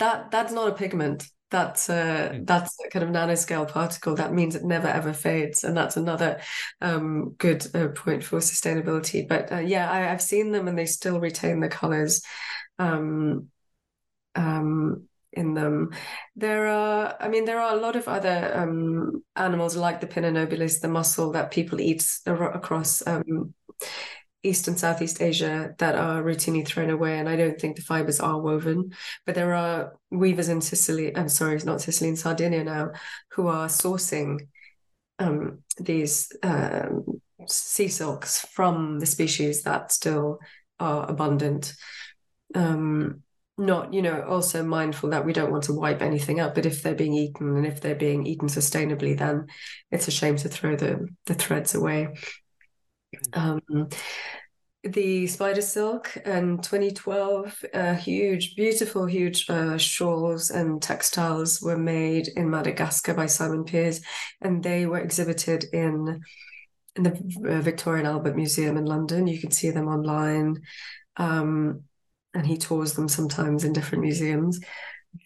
[0.00, 1.24] That that's not a pigment.
[1.50, 2.46] That's uh, mm.
[2.46, 4.16] that's a kind of nanoscale particle.
[4.16, 6.40] That means it never ever fades, and that's another
[6.80, 9.26] um, good uh, point for sustainability.
[9.28, 12.22] But uh, yeah, I, have seen them, and they still retain the colors.
[12.80, 13.48] Um,
[14.34, 15.90] um, in them.
[16.34, 20.30] There are, I mean, there are a lot of other um, animals like the Pinna
[20.32, 23.54] nobilis, the mussel that people eat across um,
[24.42, 27.18] East and Southeast Asia that are routinely thrown away.
[27.18, 28.92] And I don't think the fibers are woven.
[29.24, 32.92] But there are weavers in Sicily, I'm sorry, it's not Sicily, in Sardinia now,
[33.32, 34.48] who are sourcing
[35.18, 40.38] um, these um, sea silks from the species that still
[40.78, 41.74] are abundant.
[42.54, 43.22] Um,
[43.58, 46.82] not you know also mindful that we don't want to wipe anything up but if
[46.82, 49.46] they're being eaten and if they're being eaten sustainably then
[49.90, 52.08] it's a shame to throw the the threads away.
[53.32, 53.88] Um,
[54.82, 62.28] the spider silk and 2012 uh, huge beautiful huge uh, shawls and textiles were made
[62.36, 64.00] in madagascar by Simon Peers
[64.40, 66.20] and they were exhibited in
[66.94, 67.10] in the
[67.48, 69.26] uh, victoria and albert museum in london.
[69.26, 70.62] You can see them online.
[71.16, 71.82] Um,
[72.36, 74.60] and he tours them sometimes in different museums.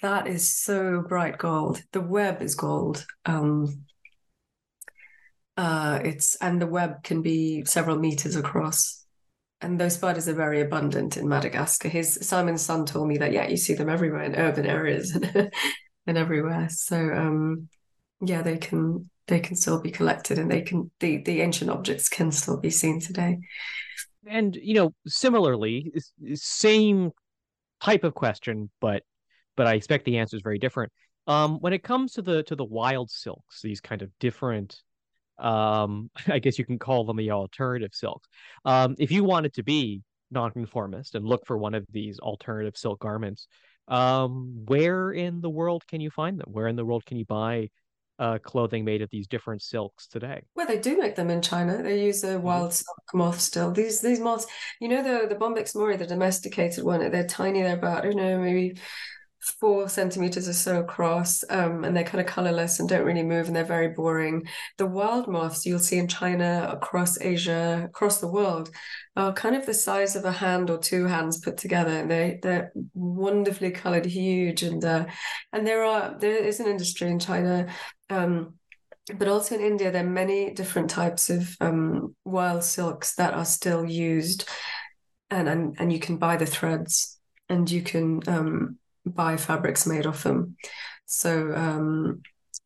[0.00, 1.82] That is so bright gold.
[1.90, 3.04] The web is gold.
[3.26, 3.84] Um,
[5.56, 9.04] uh, it's and the web can be several meters across.
[9.60, 11.88] And those spiders are very abundant in Madagascar.
[11.88, 15.50] His Simon's son told me that yeah, you see them everywhere in urban areas and,
[16.06, 16.68] and everywhere.
[16.70, 17.68] So um,
[18.20, 22.08] yeah, they can they can still be collected and they can the the ancient objects
[22.08, 23.40] can still be seen today
[24.26, 25.92] and you know similarly
[26.34, 27.10] same
[27.80, 29.02] type of question but
[29.56, 30.92] but i expect the answer is very different.
[31.26, 34.82] Um when it comes to the to the wild silks these kind of different
[35.38, 38.28] um i guess you can call them the alternative silks.
[38.64, 43.00] Um if you wanted to be nonconformist and look for one of these alternative silk
[43.00, 43.48] garments
[43.88, 46.48] um where in the world can you find them?
[46.52, 47.70] Where in the world can you buy
[48.20, 50.42] uh, clothing made of these different silks today?
[50.54, 51.82] Well, they do make them in China.
[51.82, 52.42] They use a mm-hmm.
[52.42, 53.72] wild silk moth still.
[53.72, 54.46] These these moths,
[54.80, 57.10] you know, the the Bombyx mori, the domesticated one.
[57.10, 57.62] They're tiny.
[57.62, 58.78] They're about I don't know maybe
[59.40, 63.46] four centimeters or so across, um, and they're kind of colorless and don't really move,
[63.46, 64.46] and they're very boring.
[64.76, 68.70] The wild moths you'll see in China, across Asia, across the world,
[69.16, 72.38] are kind of the size of a hand or two hands put together, and they
[72.42, 75.06] they're wonderfully colored, huge, and uh,
[75.52, 77.66] and there are there is an industry in China.
[78.10, 78.54] Um,
[79.16, 83.46] but also in India, there are many different types of um, wild silks that are
[83.46, 84.46] still used,
[85.30, 87.18] and and and you can buy the threads,
[87.48, 90.56] and you can um, buy fabrics made of them.
[91.06, 92.22] So um,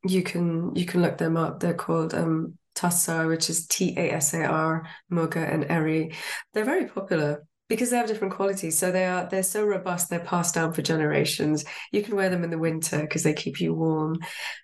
[0.07, 1.61] you can you can look them up.
[1.61, 6.13] They're called um, Tassar, which is T A S A R, Muga and Eri.
[6.53, 7.45] They're very popular.
[7.69, 8.79] because they have different qualities.
[8.79, 10.11] So they are they're so robust.
[10.11, 11.65] They're passed down for generations.
[11.93, 14.19] You can wear them in the winter because they keep you warm.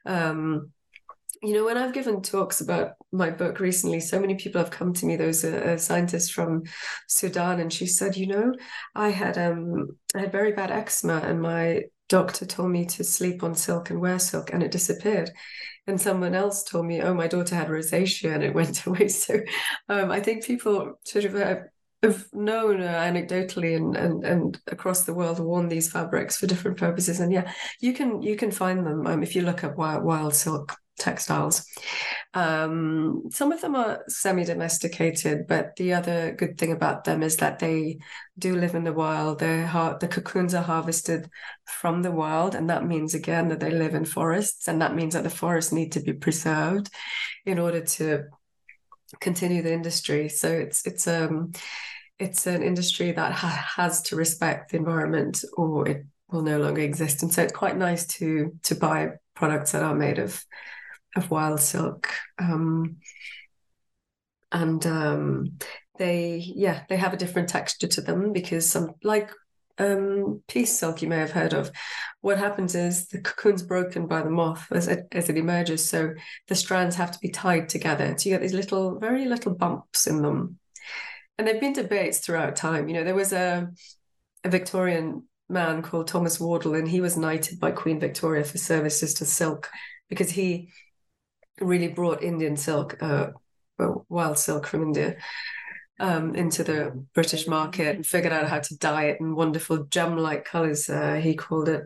[0.07, 0.73] Um,
[1.43, 4.93] you know, when I've given talks about my book recently, so many people have come
[4.93, 5.17] to me.
[5.17, 6.65] Was a, scientist from
[7.09, 8.55] Sudan, and she said, "You know,
[8.95, 13.43] I had um, I had very bad eczema, and my doctor told me to sleep
[13.43, 15.31] on silk and wear silk, and it disappeared."
[15.87, 19.41] And someone else told me, "Oh, my daughter had rosacea, and it went away." So,
[19.89, 21.63] um, I think people sort of have,
[22.03, 26.77] have known uh, anecdotally and, and and across the world worn these fabrics for different
[26.77, 27.19] purposes.
[27.19, 30.35] And yeah, you can you can find them um, if you look up wild, wild
[30.35, 31.67] silk textiles.
[32.35, 37.39] Um, some of them are semi domesticated, but the other good thing about them is
[37.39, 37.99] that they
[38.39, 39.43] do live in the wild.
[39.43, 41.29] Har- the cocoons are harvested
[41.67, 45.15] from the wild, and that means again that they live in forests, and that means
[45.15, 46.91] that the forests need to be preserved
[47.45, 48.25] in order to
[49.21, 50.29] continue the industry.
[50.29, 51.53] So it's it's um
[52.19, 56.83] it's an industry that ha- has to respect the environment, or it will no longer
[56.83, 57.23] exist.
[57.23, 60.45] And so it's quite nice to to buy products that are made of
[61.17, 62.09] of wild silk.
[62.39, 62.97] Um,
[64.53, 65.59] and um,
[65.99, 69.31] they, yeah, they have a different texture to them because some, like
[69.79, 71.71] um, peace silk you may have heard of.
[72.21, 76.15] What happens is the cocoon's broken by the moth as it, as it emerges, so
[76.49, 78.15] the strands have to be tied together.
[78.17, 80.59] So you get these little, very little bumps in them.
[81.39, 82.89] And there've been debates throughout time.
[82.89, 83.71] You know, there was a,
[84.45, 89.15] a Victorian man called Thomas Wardle, and he was knighted by Queen Victoria for services
[89.15, 89.71] to silk
[90.09, 90.71] because he
[91.61, 93.29] really brought Indian silk, uh,
[94.09, 95.17] wild silk from India,
[95.99, 100.45] um, into the British market and figured out how to dye it in wonderful gem-like
[100.45, 100.89] colors.
[100.89, 101.85] Uh, he called it.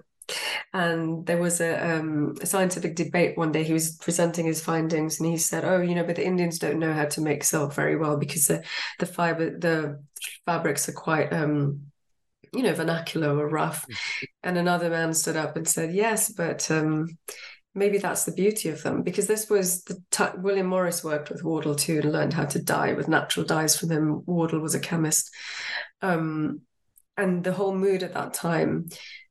[0.72, 3.62] And there was a, um, a, scientific debate one day.
[3.62, 6.79] He was presenting his findings, and he said, "Oh, you know, but the Indians don't
[6.79, 8.64] know how to make silk very well because the
[8.99, 10.03] the fiber, the
[10.47, 11.93] fabrics are quite." Um,
[12.55, 13.87] you know, vernacular or rough.
[13.87, 13.97] Mm.
[14.45, 17.09] And another man stood up and said, Yes, but um,
[17.75, 21.43] maybe that's the beauty of them because this was the t- William Morris worked with
[21.43, 24.22] Wardle too and learned how to dye with natural dyes from him.
[24.27, 25.35] Wardle was a chemist.
[26.01, 26.61] Um,
[27.16, 28.89] and the whole mood at that time,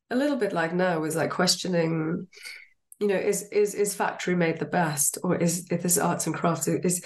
[0.09, 2.27] a little bit like now, was like questioning,
[2.99, 6.35] you know, is is is factory made the best, or is if this arts and
[6.35, 7.03] crafts is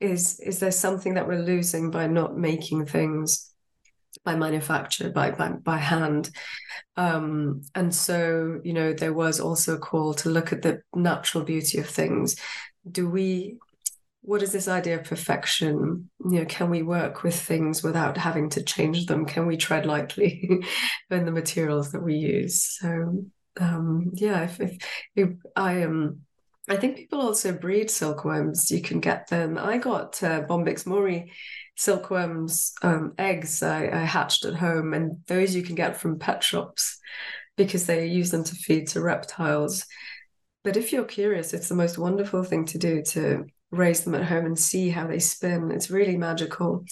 [0.00, 3.51] is is there something that we're losing by not making things
[4.24, 6.30] by manufacture by by, by hand.
[6.96, 11.44] Um, and so you know there was also a call to look at the natural
[11.44, 12.36] beauty of things.
[12.90, 13.58] Do we
[14.24, 16.10] what is this idea of perfection?
[16.20, 19.26] You know can we work with things without having to change them?
[19.26, 20.60] Can we tread lightly
[21.10, 22.62] in the materials that we use?
[22.80, 23.24] So
[23.60, 24.78] um, yeah if, if,
[25.14, 26.20] if i am um,
[26.68, 28.70] I think people also breed silkworms.
[28.70, 29.58] You can get them.
[29.58, 31.32] I got uh, Bombyx mori
[31.76, 36.42] silkworms um, eggs I, I, hatched at home, and those you can get from pet
[36.42, 36.98] shops
[37.56, 39.84] because they use them to feed to reptiles.
[40.64, 44.24] But if you're curious, it's the most wonderful thing to do to raise them at
[44.24, 45.70] home and see how they spin.
[45.70, 46.84] It's really magical.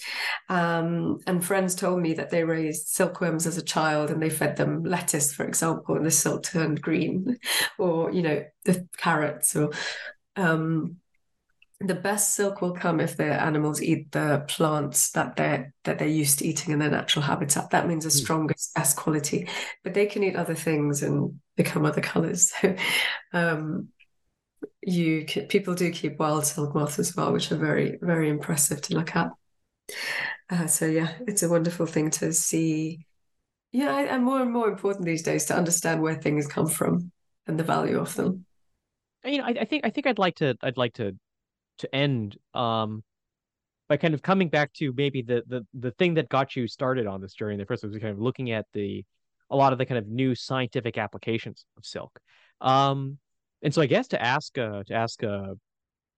[0.49, 4.57] Um, and friends told me that they raised silkworms as a child and they fed
[4.57, 7.39] them lettuce, for example, and the silk turned green,
[7.79, 9.71] or you know the carrots or
[10.37, 10.97] um,
[11.81, 16.09] the best silk will come if the animals eat the plants that they're that they're
[16.09, 17.71] used to eating in their natural habitat.
[17.71, 18.25] That means the hmm.
[18.25, 19.49] strongest, best quality.
[19.83, 22.53] But they can eat other things and become other colors.
[22.61, 22.77] So,
[23.33, 23.89] um,
[24.83, 28.83] you can, people do keep wild silk moths as well, which are very very impressive
[28.83, 29.31] to look at.
[30.51, 33.07] Uh, so yeah, it's a wonderful thing to see.
[33.73, 37.11] Yeah, and more and more important these days to understand where things come from
[37.47, 38.45] and the value of them.
[39.25, 41.17] You know, I, I think I think I'd like to I'd like to
[41.81, 43.03] to end um
[43.89, 47.07] by kind of coming back to maybe the the the thing that got you started
[47.07, 49.05] on this journey in the first was kind of looking at the
[49.51, 52.21] a lot of the kind of new scientific applications of silk.
[52.61, 53.19] Um,
[53.63, 55.55] and so I guess to ask uh, to ask a,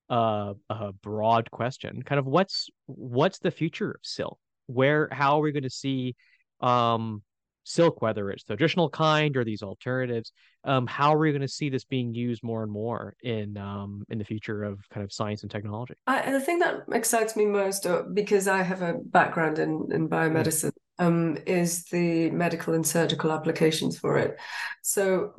[0.09, 4.39] a a broad question, kind of what's what's the future of silk?
[4.67, 6.15] Where how are we going to see
[6.61, 7.23] um
[7.65, 10.33] silk, whether it's the traditional kind or these alternatives.
[10.65, 14.05] Um, how are we going to see this being used more and more in um,
[14.09, 15.95] in the future of kind of science and technology?
[16.07, 20.09] I, the thing that excites me most, uh, because I have a background in in
[20.09, 21.07] biomedicine, mm.
[21.07, 24.39] um, is the medical and surgical applications for it.
[24.83, 25.35] So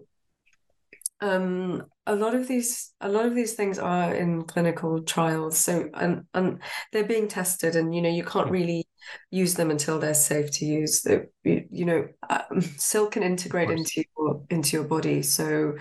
[1.22, 5.90] um, a lot of these a lot of these things are in clinical trials so
[5.94, 6.60] and and
[6.92, 8.86] they're being tested and you know you can't really
[9.32, 11.06] use them until they're safe to use
[11.44, 15.74] you, you know um, silk can integrate into your into your body so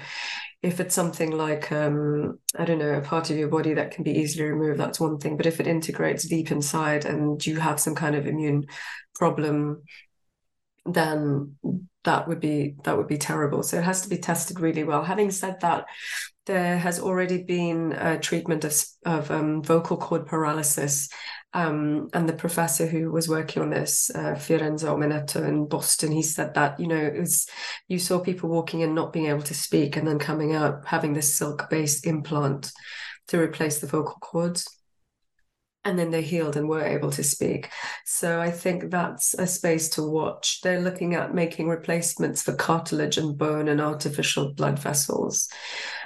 [0.62, 4.04] if it's something like um, I don't know, a part of your body that can
[4.04, 5.36] be easily removed, that's one thing.
[5.36, 8.66] But if it integrates deep inside and you have some kind of immune
[9.16, 9.82] problem,
[10.86, 11.56] then
[12.04, 13.64] that would be that would be terrible.
[13.64, 15.02] So it has to be tested really well.
[15.02, 15.86] Having said that,
[16.46, 21.08] there has already been a treatment of, of um, vocal cord paralysis.
[21.54, 26.22] Um, and the professor who was working on this, uh, Fiorenzo Omenetto in Boston, he
[26.22, 27.46] said that, you know, it was,
[27.88, 31.12] you saw people walking in not being able to speak and then coming out having
[31.12, 32.72] this silk based implant
[33.28, 34.66] to replace the vocal cords
[35.84, 37.70] and then they healed and were able to speak.
[38.04, 40.60] So I think that's a space to watch.
[40.60, 45.48] They're looking at making replacements for cartilage and bone and artificial blood vessels.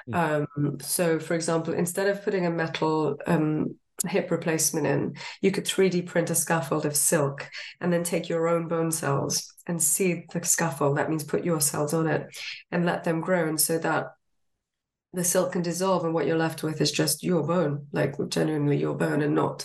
[0.08, 0.46] Mm.
[0.56, 3.76] Um, so, for example, instead of putting a metal um,
[4.06, 7.48] hip replacement in, you could 3D print a scaffold of silk
[7.80, 10.98] and then take your own bone cells and seed the scaffold.
[10.98, 12.26] That means put your cells on it
[12.70, 13.48] and let them grow.
[13.48, 14.06] And so that
[15.12, 18.76] the silk can dissolve and what you're left with is just your bone like genuinely
[18.76, 19.64] your bone and not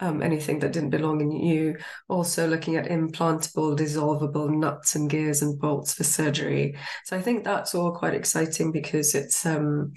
[0.00, 1.76] um, anything that didn't belong in you.
[2.08, 6.76] Also looking at implantable dissolvable nuts and gears and bolts for surgery.
[7.04, 9.92] So i think that's all quite exciting because it's um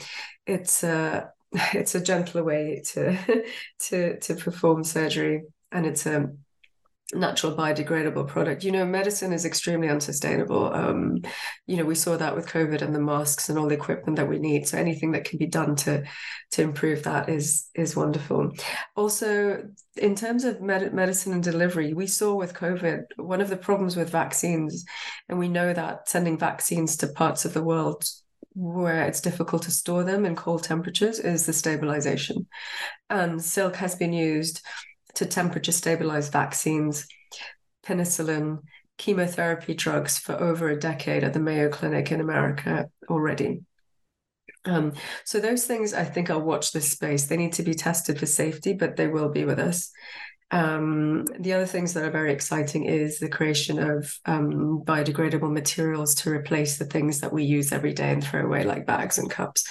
[0.45, 1.31] it's a
[1.73, 3.45] it's a gentler way to
[3.79, 6.29] to to perform surgery and it's a
[7.15, 8.63] natural biodegradable product.
[8.63, 10.73] You know, medicine is extremely unsustainable.
[10.73, 11.21] Um,
[11.67, 14.29] you know, we saw that with COVID and the masks and all the equipment that
[14.29, 14.67] we need.
[14.67, 16.03] So anything that can be done to
[16.51, 18.51] to improve that is is wonderful.
[18.95, 19.63] Also,
[19.97, 23.95] in terms of med- medicine and delivery, we saw with COVID one of the problems
[23.95, 24.85] with vaccines,
[25.29, 28.05] and we know that sending vaccines to parts of the world
[28.55, 32.47] where it's difficult to store them in cold temperatures is the stabilization.
[33.09, 34.61] And silk has been used
[35.15, 37.07] to temperature stabilized vaccines,
[37.85, 38.59] penicillin,
[38.97, 43.61] chemotherapy drugs for over a decade at the Mayo Clinic in America already.
[44.65, 44.93] Um,
[45.25, 47.25] so those things I think I'll watch this space.
[47.25, 49.91] They need to be tested for safety, but they will be with us.
[50.51, 56.13] Um, the other things that are very exciting is the creation of um, biodegradable materials
[56.15, 59.29] to replace the things that we use every day and throw away, like bags and
[59.29, 59.67] cups,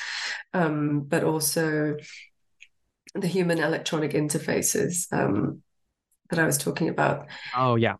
[0.52, 1.96] um, but also
[3.14, 5.62] the human electronic interfaces um,
[6.30, 7.26] that I was talking about.
[7.56, 7.96] Oh yeah.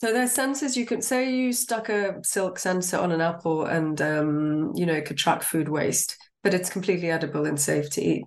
[0.00, 4.00] So there's sensors you can say you stuck a silk sensor on an apple and
[4.00, 8.02] um, you know it could track food waste, but it's completely edible and safe to
[8.02, 8.24] eat.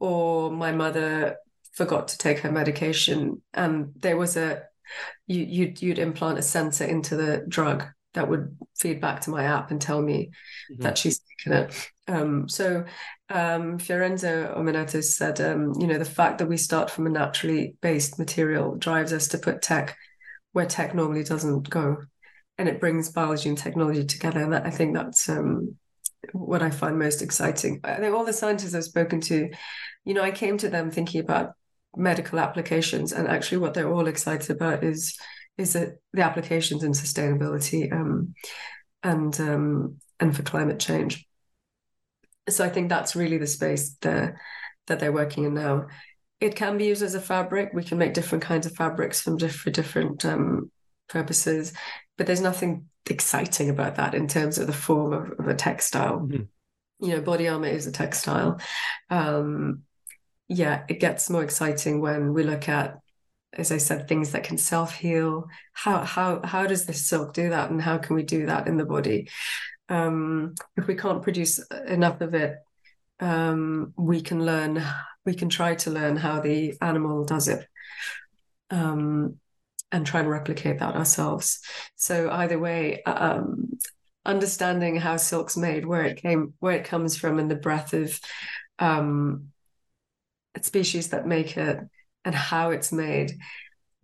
[0.00, 1.36] Or my mother
[1.72, 4.62] forgot to take her medication and there was a
[5.26, 7.84] you you'd, you'd implant a sensor into the drug
[8.14, 10.30] that would feed back to my app and tell me
[10.70, 10.82] mm-hmm.
[10.82, 11.90] that she's taken it.
[12.08, 12.84] Um, so
[13.30, 17.74] um, Fiorenzo Omenetto said, um, you know, the fact that we start from a naturally
[17.80, 19.96] based material drives us to put tech
[20.52, 21.98] where tech normally doesn't go.
[22.58, 24.40] And it brings biology and technology together.
[24.40, 25.76] And that, I think that's um,
[26.32, 27.80] what I find most exciting.
[27.82, 29.48] I think all the scientists I've spoken to,
[30.04, 31.52] you know, I came to them thinking about
[31.96, 35.18] medical applications, and actually what they're all excited about is
[35.58, 38.34] is that the applications in sustainability um,
[39.02, 41.26] and um, and for climate change
[42.48, 44.34] so I think that's really the space that
[44.86, 45.86] that they're working in now.
[46.40, 47.70] It can be used as a fabric.
[47.72, 50.70] We can make different kinds of fabrics from different different um,
[51.08, 51.72] purposes,
[52.18, 56.20] but there's nothing exciting about that in terms of the form of, of a textile.
[56.20, 57.04] Mm-hmm.
[57.04, 58.60] You know, body armor is a textile.
[59.10, 59.82] Um,
[60.48, 62.98] yeah, it gets more exciting when we look at,
[63.56, 65.48] as I said, things that can self heal.
[65.72, 68.76] How how how does this silk do that, and how can we do that in
[68.76, 69.28] the body?
[69.92, 72.56] um, if we can't produce enough of it,
[73.20, 74.82] um, we can learn,
[75.24, 77.66] we can try to learn how the animal does it.
[78.70, 79.38] Um,
[79.90, 81.60] and try and replicate that ourselves.
[81.96, 83.78] So either way, um,
[84.24, 88.18] understanding how silk's made, where it came, where it comes from, and the breadth of
[88.78, 89.48] um,
[90.62, 91.80] species that make it,
[92.24, 93.32] and how it's made,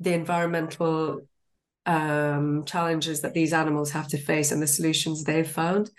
[0.01, 1.23] the environmental
[1.87, 5.91] um, challenges that these animals have to face and the solutions they've found,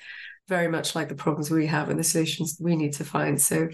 [0.47, 3.41] very much like the problems we have and the solutions we need to find.
[3.41, 3.69] So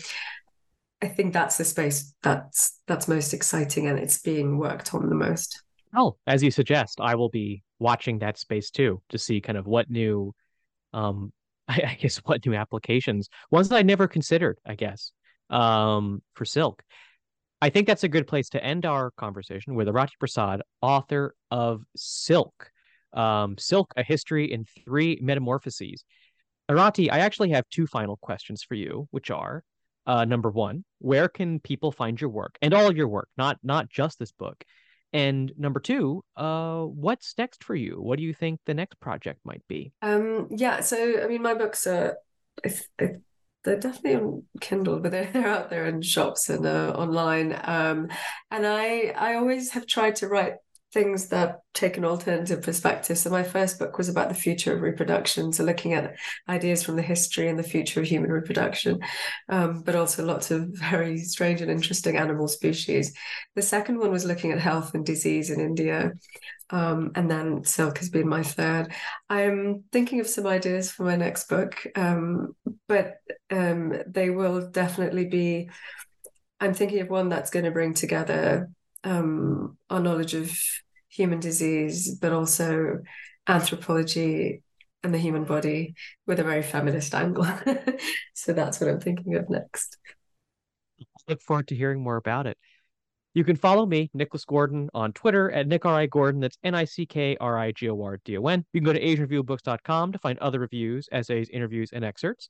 [1.02, 5.16] I think that's the space that's that's most exciting and it's being worked on the
[5.16, 5.62] most.
[5.96, 9.68] Oh, as you suggest, I will be watching that space too to see kind of
[9.68, 10.34] what new
[10.94, 11.32] um
[11.68, 15.12] I, I guess what new applications, ones that I never considered, I guess,
[15.50, 16.84] um, for silk.
[17.62, 21.84] I think that's a good place to end our conversation with Aarathi Prasad, author of
[21.96, 22.72] Silk.
[23.14, 26.04] Um, Silk, a history in three metamorphoses.
[26.70, 29.64] Aarathi, I actually have two final questions for you, which are
[30.06, 33.58] uh, number one, where can people find your work and all of your work, not
[33.64, 34.64] not just this book?
[35.14, 38.02] And number two, uh, what's next for you?
[38.02, 39.94] What do you think the next project might be?
[40.02, 42.18] Um, yeah, so I mean, my books are
[43.66, 47.60] they're definitely on Kindle, but they're, they're out there in shops and uh, online.
[47.64, 48.08] Um,
[48.52, 50.54] and I I always have tried to write
[50.96, 53.18] things that take an alternative perspective.
[53.18, 56.16] So my first book was about the future of reproduction, so looking at
[56.48, 59.00] ideas from the history and the future of human reproduction,
[59.50, 63.14] um, but also lots of very strange and interesting animal species.
[63.56, 66.14] The second one was looking at health and disease in India.
[66.70, 68.92] Um, and then silk has been my third.
[69.30, 72.56] I'm thinking of some ideas for my next book, um,
[72.88, 73.18] but
[73.52, 75.70] um, they will definitely be.
[76.60, 78.70] I'm thinking of one that's going to bring together
[79.04, 80.52] um, our knowledge of
[81.10, 83.00] human disease, but also
[83.48, 84.64] anthropology
[85.04, 85.94] and the human body
[86.26, 87.48] with a very feminist angle.
[88.34, 89.98] so that's what I'm thinking of next.
[91.28, 92.58] Look forward to hearing more about it.
[93.36, 95.94] You can follow me, Nicholas Gordon, on Twitter at Nick R.
[95.94, 96.06] I.
[96.06, 96.40] Gordon.
[96.40, 98.66] That's N I C K R I G O R D O N.
[98.72, 102.48] You can go to AsianReviewBooks.com to find other reviews, essays, interviews, and excerpts.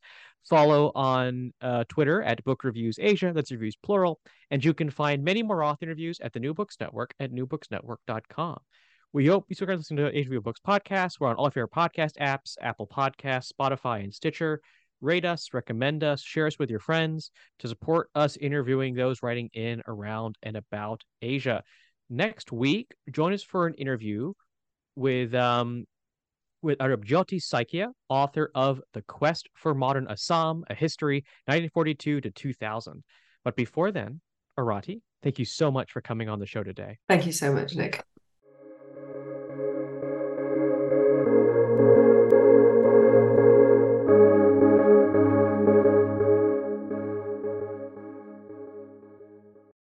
[0.48, 3.32] Follow on uh, Twitter at Book Reviews Asia.
[3.34, 4.20] That's reviews plural.
[4.52, 8.60] And you can find many more author interviews at the New Books Network at newbooksnetwork.com.
[9.12, 11.20] We hope you still going to listen to Asian Review Books podcast.
[11.20, 14.62] We're on all of your podcast apps, Apple Podcasts, Spotify, and Stitcher
[15.02, 19.50] rate us, recommend us, share us with your friends to support us interviewing those writing
[19.54, 21.64] in, around, and about Asia.
[22.10, 24.34] Next week, join us for an interview
[24.96, 25.86] with um,
[26.62, 33.04] with Arupjyoti Saikia, author of The Quest for Modern Assam, A History, 1942 to 2000.
[33.44, 34.22] But before then,
[34.58, 36.98] Aarathi, thank you so much for coming on the show today.
[37.08, 38.04] Thank you so much, Nick.